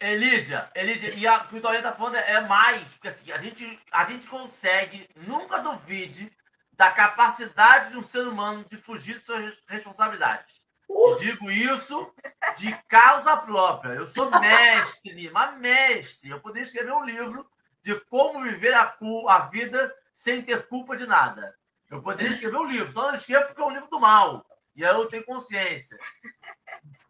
[0.00, 4.04] Elídia, Elídia, e a que o está falando é mais, porque assim, a gente, a
[4.04, 6.32] gente consegue, nunca duvide
[6.72, 10.68] da capacidade de um ser humano de fugir de suas responsabilidades.
[10.88, 11.16] Uh!
[11.16, 12.12] Digo isso
[12.56, 13.94] de causa própria.
[13.94, 16.30] Eu sou mestre, mas mestre.
[16.30, 17.50] Eu poderia escrever um livro
[17.82, 18.96] de como viver a,
[19.28, 21.54] a vida sem ter culpa de nada.
[21.90, 24.46] Eu poderia escrever um livro, só não escrevo porque é um livro do mal.
[24.76, 25.98] E aí eu tenho consciência.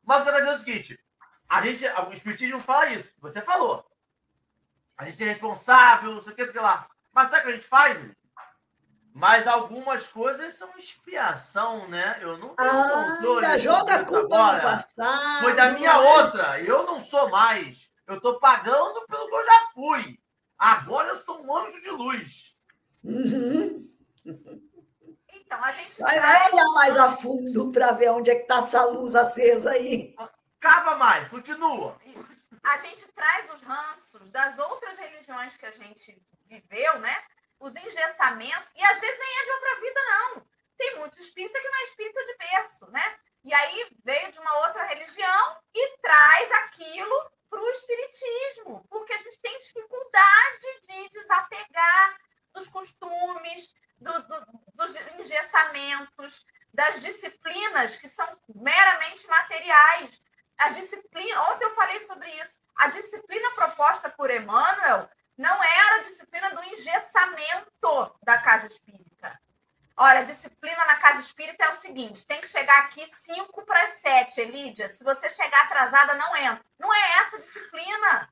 [0.03, 0.99] Mas para dizer o seguinte:
[1.49, 3.85] a gente, o Espiritismo fala isso, você falou.
[4.97, 6.89] A gente é responsável, não sei o que, sei lá.
[7.13, 7.99] Mas sabe o que a gente faz?
[9.15, 12.19] Mas algumas coisas são expiação, né?
[12.21, 13.47] Eu não tenho ah, controle.
[13.47, 14.57] Ainda joga a culpa agora.
[14.57, 15.43] no passado.
[15.43, 16.61] Foi da minha outra.
[16.61, 17.91] Eu não sou mais.
[18.07, 20.21] Eu estou pagando pelo que eu já fui.
[20.57, 22.55] Agora eu sou um anjo de luz.
[23.03, 23.89] Uhum.
[25.49, 25.99] Então, a gente.
[25.99, 29.71] Vai, vai olhar mais a fundo para ver onde é que está essa luz acesa
[29.71, 30.15] aí.
[30.61, 32.01] Cava mais, continua.
[32.65, 37.25] A gente traz os ranços das outras religiões que a gente viveu, né?
[37.61, 40.47] os engessamentos, e às vezes nem é de outra vida, não.
[40.77, 43.19] Tem muito espírita que não é espírita de berço, né?
[43.45, 49.19] E aí veio de uma outra religião e traz aquilo para o espiritismo, porque a
[49.19, 52.19] gente tem dificuldade de desapegar
[52.53, 60.23] dos costumes, do, do, dos engessamentos, das disciplinas que são meramente materiais.
[60.59, 66.03] A disciplina, ontem eu falei sobre isso, a disciplina proposta por Emmanuel não era a
[66.03, 69.41] disciplina do engessamento da casa espírita.
[69.97, 73.89] Olha, a disciplina na casa espírita é o seguinte: tem que chegar aqui 5 para
[73.89, 74.89] 7, Elídia.
[74.89, 76.65] Se você chegar atrasada, não entra.
[76.79, 78.29] Não é essa disciplina.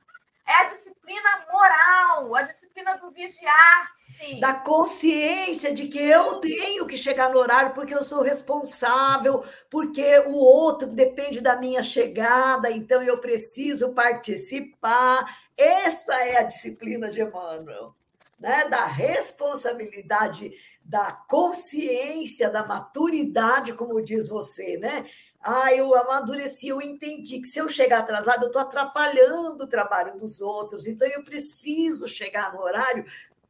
[0.47, 4.39] É a disciplina moral, a disciplina do vigiar-se.
[4.39, 10.21] Da consciência de que eu tenho que chegar no horário porque eu sou responsável, porque
[10.21, 15.25] o outro depende da minha chegada, então eu preciso participar.
[15.57, 17.93] Essa é a disciplina de Emmanuel,
[18.39, 18.69] né?
[18.69, 25.05] da responsabilidade, da consciência, da maturidade, como diz você, né?
[25.49, 30.17] Ah, eu amadureci, eu entendi que se eu chegar atrasado, eu estou atrapalhando o trabalho
[30.17, 33.05] dos outros, então eu preciso chegar no horário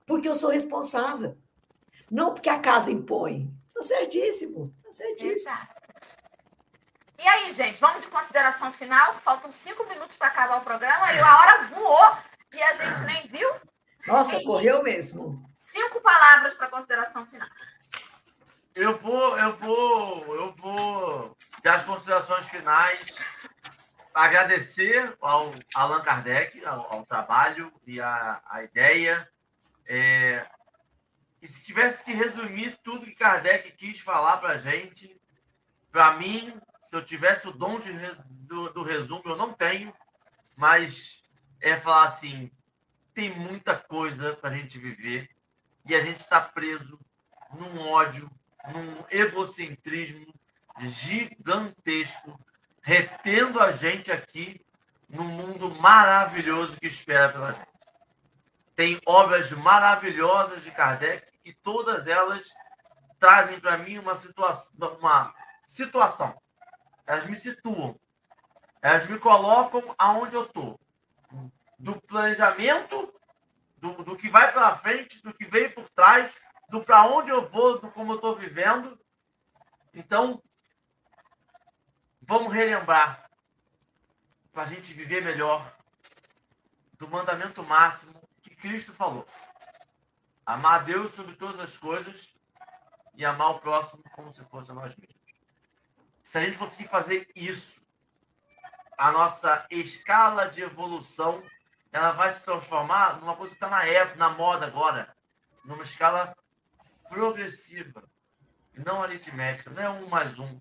[0.05, 1.39] porque eu sou responsável.
[2.11, 3.51] Não porque a casa impõe.
[3.69, 5.33] Está certíssimo, está certíssimo.
[5.33, 5.75] Exato.
[7.19, 9.19] E aí, gente, vamos de consideração final?
[9.21, 12.17] Faltam cinco minutos para acabar o programa e a hora voou
[12.53, 13.49] e a gente nem viu.
[14.07, 15.43] Nossa, correu mesmo.
[15.57, 17.49] Cinco palavras para consideração final.
[18.75, 21.36] Eu vou, eu vou, eu vou
[21.67, 23.19] dar as considerações finais.
[24.15, 29.29] Agradecer ao Allan Kardec, ao, ao trabalho e a, a ideia.
[29.85, 30.47] É,
[31.43, 35.21] e se tivesse que resumir tudo que Kardec quis falar para a gente,
[35.91, 37.93] para mim, se eu tivesse o dom de,
[38.29, 39.93] do, do resumo, eu não tenho,
[40.57, 41.25] mas
[41.61, 42.49] é falar assim:
[43.13, 45.29] tem muita coisa para a gente viver
[45.85, 46.97] e a gente está preso
[47.53, 48.31] num ódio
[48.73, 50.36] num egocentrismo
[50.81, 52.39] gigantesco,
[52.83, 54.61] retendo a gente aqui
[55.09, 57.67] num mundo maravilhoso que espera pela gente.
[58.75, 62.47] Tem obras maravilhosas de Kardec e todas elas
[63.19, 65.35] trazem para mim uma situação, uma
[65.67, 66.41] situação.
[67.07, 67.99] Elas me situam.
[68.83, 70.79] Elas me colocam aonde eu estou.
[71.79, 73.15] Do planejamento,
[73.79, 76.35] do, do que vai pela frente, do que veio por trás,
[76.69, 78.99] do para onde eu vou, do como eu estou vivendo.
[79.95, 80.43] Então,
[82.27, 83.31] vamos relembrar
[84.53, 85.75] para a gente viver melhor
[86.99, 89.27] do mandamento máximo que Cristo falou:
[90.45, 92.37] amar a Deus sobre todas as coisas
[93.15, 95.17] e amar o próximo como se fosse a nós mesmos.
[96.23, 97.81] Se a gente conseguir fazer isso,
[98.99, 101.43] a nossa escala de evolução
[101.93, 105.17] ela vai se transformar numa coisa que está na época, na moda agora,
[105.65, 106.37] numa escala
[107.09, 108.03] progressiva,
[108.75, 109.71] não aritmética.
[109.71, 110.61] Não é um mais um.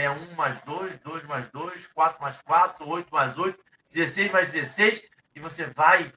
[0.00, 4.52] É um mais dois, dois mais dois, quatro mais quatro, oito mais oito, 16 mais
[4.52, 6.12] 16, e você vai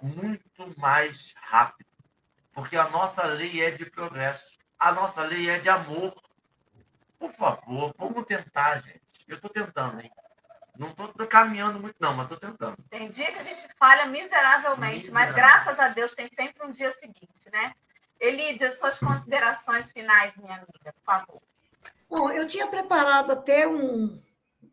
[0.00, 1.88] muito mais rápido,
[2.52, 6.14] porque a nossa lei é de progresso, a nossa lei é de amor.
[7.18, 9.02] Por favor, vamos tentar, gente.
[9.26, 10.12] Eu estou tentando, hein?
[10.76, 12.76] Não estou caminhando muito, não, mas estou tentando.
[12.90, 15.14] Tem dia que a gente falha miseravelmente, Miserável.
[15.14, 17.74] mas graças a Deus tem sempre um dia seguinte, né?
[18.20, 21.42] Elídia, suas considerações finais, minha amiga, por favor.
[22.14, 24.22] Bom, eu tinha preparado até um,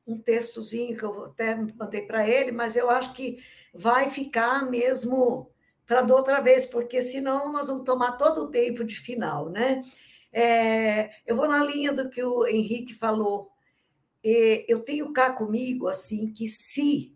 [0.06, 5.50] um textozinho que eu até mandei para ele, mas eu acho que vai ficar mesmo
[5.88, 9.82] para da outra vez, porque senão nós vamos tomar todo o tempo de final, né?
[10.32, 13.50] É, eu vou na linha do que o Henrique falou.
[14.24, 17.12] eu tenho cá comigo assim que se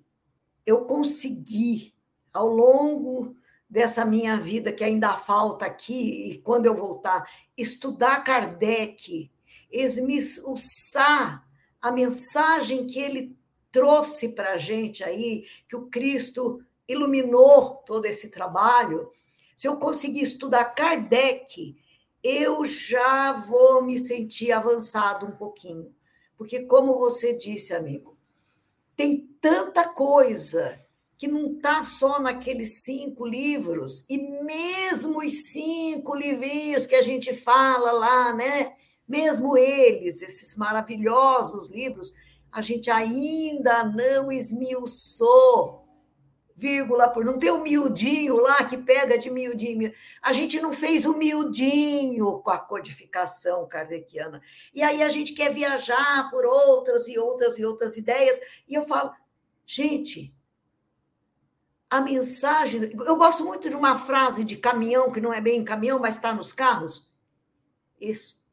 [0.65, 1.93] eu conseguir
[2.33, 3.35] ao longo
[3.69, 9.29] dessa minha vida que ainda falta aqui e quando eu voltar estudar Kardec,
[9.75, 11.45] esmiuçar
[11.81, 13.37] a mensagem que ele
[13.71, 19.11] trouxe para a gente aí, que o Cristo iluminou todo esse trabalho,
[19.55, 21.75] se eu conseguir estudar Kardec,
[22.23, 25.93] eu já vou me sentir avançado um pouquinho.
[26.37, 28.17] Porque, como você disse, amigo,
[28.95, 30.79] tem tanta coisa
[31.17, 37.33] que não está só naqueles cinco livros, e mesmo os cinco livrinhos que a gente
[37.33, 38.75] fala lá, né?
[39.07, 42.13] Mesmo eles, esses maravilhosos livros,
[42.51, 45.85] a gente ainda não esmiuçou,
[46.55, 47.25] vírgula por.
[47.25, 49.91] Não tem o miudinho lá que pega de miudinho.
[50.21, 54.41] A gente não fez o miudinho com a codificação kardeciana.
[54.73, 58.39] E aí a gente quer viajar por outras e outras e outras ideias.
[58.67, 59.11] E eu falo,
[59.65, 60.33] gente,
[61.89, 62.91] a mensagem.
[63.05, 66.33] Eu gosto muito de uma frase de caminhão, que não é bem caminhão, mas está
[66.33, 67.09] nos carros.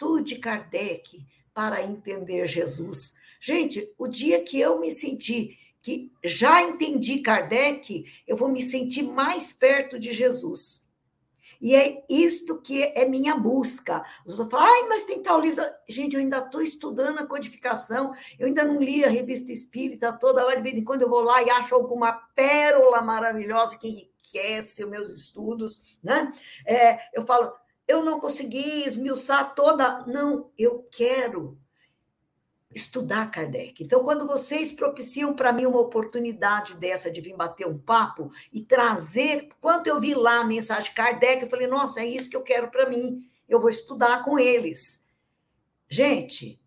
[0.02, 1.24] Estude Kardec
[1.54, 3.14] para entender Jesus.
[3.38, 9.04] Gente, o dia que eu me senti que já entendi Kardec, eu vou me sentir
[9.04, 10.90] mais perto de Jesus.
[11.60, 14.04] E é isto que é minha busca.
[14.26, 15.64] Os outros falam, ai, mas tem tal livro.
[15.88, 20.42] Gente, eu ainda estou estudando a codificação, eu ainda não li a revista espírita toda
[20.42, 24.82] lá, de vez em quando eu vou lá e acho alguma pérola maravilhosa que enriquece
[24.82, 26.28] os meus estudos, né?
[26.66, 27.52] É, eu falo,
[27.86, 30.04] eu não consegui esmiuçar toda.
[30.06, 31.58] Não, eu quero
[32.74, 33.82] estudar Kardec.
[33.82, 38.62] Então, quando vocês propiciam para mim uma oportunidade dessa de vir bater um papo e
[38.62, 42.36] trazer, quando eu vi lá a mensagem de Kardec, eu falei, nossa, é isso que
[42.36, 43.24] eu quero para mim.
[43.48, 45.06] Eu vou estudar com eles.
[45.88, 46.60] Gente,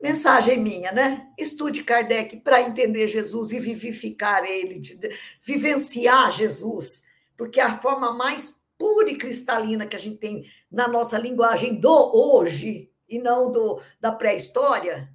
[0.00, 1.28] mensagem minha, né?
[1.36, 5.10] Estude Kardec para entender Jesus e vivificar ele, de, de,
[5.42, 7.04] vivenciar Jesus,
[7.36, 12.12] porque a forma mais pura e cristalina que a gente tem na nossa linguagem do
[12.14, 15.12] hoje e não do da pré-história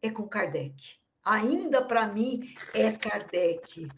[0.00, 0.98] é com Kardec.
[1.24, 3.88] Ainda para mim é Kardec.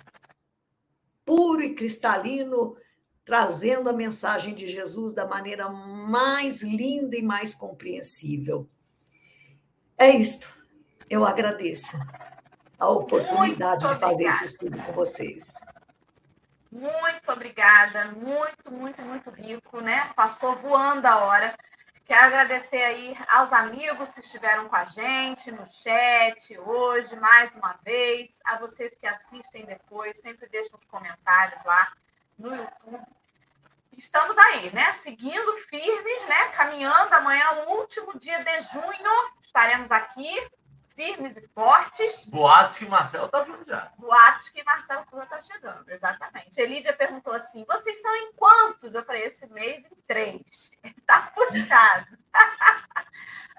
[1.24, 2.76] Puro e cristalino,
[3.24, 8.68] trazendo a mensagem de Jesus da maneira mais linda e mais compreensível.
[9.96, 10.48] É isto.
[11.08, 11.96] Eu agradeço
[12.78, 15.54] a oportunidade de fazer esse estudo com vocês.
[16.70, 20.12] Muito obrigada, muito, muito, muito rico, né?
[20.14, 21.54] Passou voando a hora.
[22.04, 27.78] Quero agradecer aí aos amigos que estiveram com a gente no chat hoje, mais uma
[27.84, 31.92] vez, a vocês que assistem depois, sempre deixam os comentários lá
[32.38, 33.04] no YouTube.
[33.96, 34.92] Estamos aí, né?
[34.94, 36.48] Seguindo firmes, né?
[36.50, 40.50] Caminhando amanhã, o último dia de junho, estaremos aqui
[41.00, 42.26] firmes e fortes.
[42.26, 43.90] Boatos que Marcelo está vindo já.
[43.96, 46.60] Boatos que Marcelo Turra está chegando, exatamente.
[46.60, 48.94] Elídia perguntou assim: vocês são em quantos?
[48.94, 50.42] Eu falei, esse mês em três.
[50.84, 52.18] Está puxado.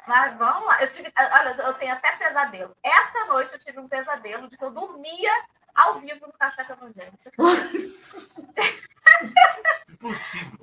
[0.08, 0.82] Mas vamos lá.
[0.82, 2.76] Eu tive, olha, eu tenho até pesadelo.
[2.84, 5.32] Essa noite eu tive um pesadelo de que eu dormia
[5.74, 6.76] ao vivo no Café com.
[9.90, 10.60] Impossível.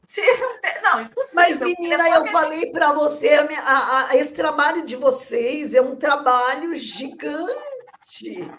[0.83, 1.35] Não, impossível.
[1.35, 6.75] Mas, menina, eu falei para você, a, a, esse trabalho de vocês é um trabalho
[6.75, 8.51] gigante.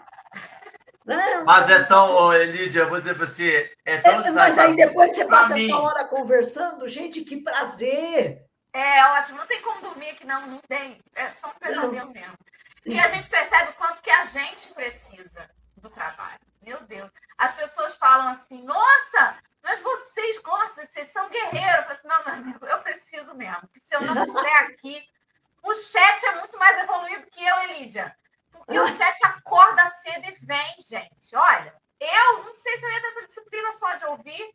[1.04, 4.58] Não, mas é tão, oh, Elidia, eu vou dizer para você, é tão é, Mas
[4.58, 5.66] aí depois você passa mim.
[5.66, 8.44] essa hora conversando, gente, que prazer.
[8.72, 10.98] É ótimo, não tem como dormir aqui, não, não tem.
[11.14, 12.38] É só um pesadelo mesmo.
[12.86, 16.38] E a gente percebe o quanto que a gente precisa do trabalho.
[16.62, 17.10] Meu Deus.
[17.36, 21.74] As pessoas falam assim, nossa, mas vocês gostam, vocês são guerreiros.
[21.74, 23.60] Eu falo assim, não, meu amigo, eu preciso mesmo.
[23.60, 25.04] Porque se eu não estiver aqui,
[25.62, 28.14] o chat é muito mais evoluído que eu, Elídia.
[28.50, 31.34] Porque o chat acorda cedo e vem, gente.
[31.34, 34.54] Olha, eu não sei se eu ia ter essa disciplina só de ouvir.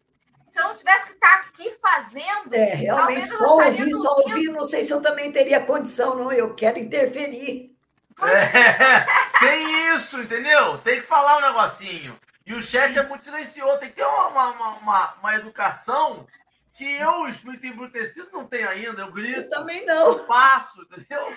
[0.51, 2.53] Se eu não tivesse que estar aqui fazendo.
[2.53, 6.31] É, realmente, só ouvir, só ouvir, não sei se eu também teria condição, não.
[6.31, 7.75] Eu quero interferir.
[8.21, 9.05] É,
[9.39, 10.77] tem isso, entendeu?
[10.79, 12.17] Tem que falar um negocinho.
[12.45, 13.79] E o chat é muito silencioso.
[13.79, 16.27] Tem que ter uma, uma, uma, uma educação
[16.73, 19.01] que eu, o espírito embrutecido, não tenho ainda.
[19.01, 19.39] Eu grito.
[19.39, 20.07] Eu também não.
[20.07, 21.35] Eu faço, entendeu?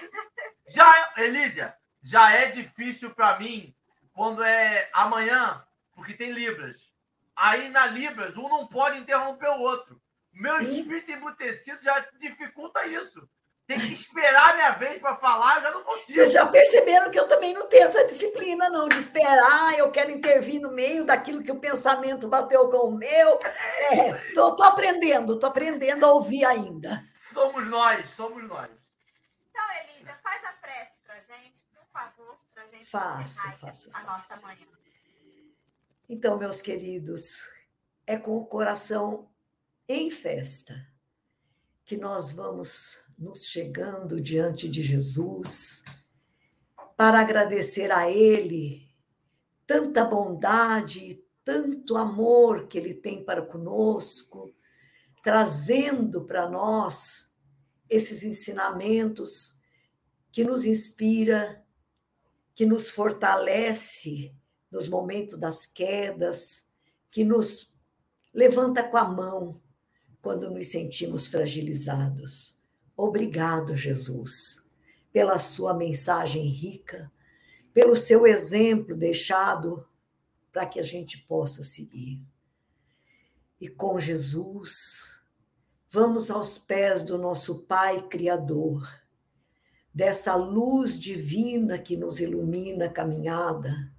[0.66, 3.74] Já, Elídia, já é difícil para mim
[4.12, 6.92] quando é amanhã, porque tem Libras.
[7.34, 10.00] Aí na Libras, um não pode interromper o outro.
[10.38, 13.28] Meu espírito embrutecido já dificulta isso.
[13.66, 16.12] Tem que esperar a minha vez para falar, eu já não consigo.
[16.12, 20.10] Vocês já perceberam que eu também não tenho essa disciplina, não, de esperar, eu quero
[20.10, 23.38] intervir no meio daquilo que o pensamento bateu com o meu.
[23.90, 26.98] É, tô, tô aprendendo, tô aprendendo a ouvir ainda.
[27.30, 28.70] Somos nós, somos nós.
[29.50, 34.40] Então, Elisa, faz a prece para gente, por favor, para gente faço, faço, a nossa
[34.46, 34.66] manhã.
[36.08, 37.52] Então, meus queridos,
[38.06, 39.28] é com o coração
[39.88, 40.86] em festa
[41.84, 45.82] que nós vamos nos chegando diante de Jesus
[46.94, 48.86] para agradecer a Ele
[49.66, 54.54] tanta bondade e tanto amor que Ele tem para conosco,
[55.22, 57.32] trazendo para nós
[57.88, 59.58] esses ensinamentos
[60.30, 61.64] que nos inspira,
[62.54, 64.34] que nos fortalece
[64.70, 66.66] nos momentos das quedas,
[67.10, 67.72] que nos
[68.34, 69.62] levanta com a mão
[70.28, 72.60] quando nos sentimos fragilizados.
[72.94, 74.70] Obrigado, Jesus,
[75.10, 77.10] pela sua mensagem rica,
[77.72, 79.88] pelo seu exemplo deixado
[80.52, 82.22] para que a gente possa seguir.
[83.58, 85.22] E com Jesus,
[85.88, 88.82] vamos aos pés do nosso Pai Criador,
[89.94, 93.90] dessa luz divina que nos ilumina a caminhada,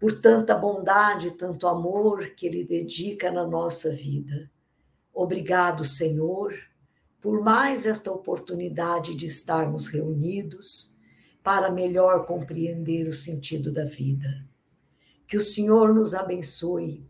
[0.00, 4.50] por tanta bondade, tanto amor que Ele dedica na nossa vida.
[5.18, 6.54] Obrigado, Senhor,
[7.22, 10.94] por mais esta oportunidade de estarmos reunidos
[11.42, 14.46] para melhor compreender o sentido da vida.
[15.26, 17.08] Que o Senhor nos abençoe.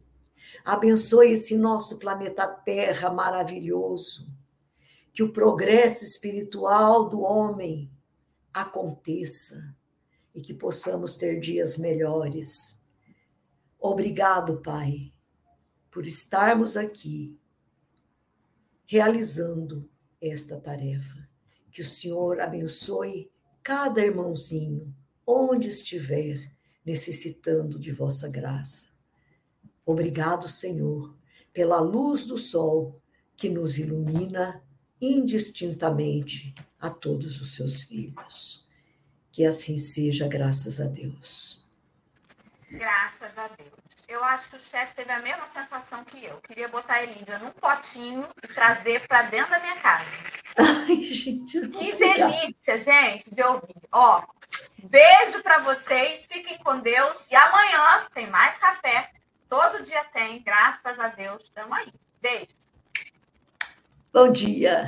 [0.65, 4.33] Abençoe esse nosso planeta Terra maravilhoso.
[5.13, 7.91] Que o progresso espiritual do homem
[8.55, 9.75] aconteça
[10.33, 12.87] e que possamos ter dias melhores.
[13.81, 15.13] Obrigado, Pai,
[15.91, 17.37] por estarmos aqui
[18.87, 19.89] realizando
[20.21, 21.29] esta tarefa.
[21.71, 23.31] Que o Senhor abençoe
[23.63, 24.95] cada irmãozinho,
[25.27, 26.53] onde estiver
[26.85, 28.95] necessitando de vossa graça.
[29.85, 31.17] Obrigado, Senhor,
[31.53, 33.01] pela luz do sol
[33.37, 34.63] que nos ilumina
[35.01, 38.69] indistintamente a todos os seus filhos.
[39.31, 41.67] Que assim seja, graças a Deus.
[42.71, 43.86] Graças a Deus.
[44.09, 46.37] Eu acho que o chefe teve a mesma sensação que eu.
[46.41, 50.05] Queria botar a Elídia num potinho e trazer para dentro da minha casa.
[50.57, 51.69] Ai, gente.
[51.69, 53.75] Que delícia, gente, de ouvir.
[53.91, 54.23] Ó,
[54.79, 57.27] beijo para vocês, fiquem com Deus.
[57.31, 59.11] E amanhã tem mais café.
[59.49, 61.43] Todo dia tem, graças a Deus.
[61.43, 61.93] Estamos aí.
[62.23, 62.75] Beijos.
[64.13, 64.87] Bom dia.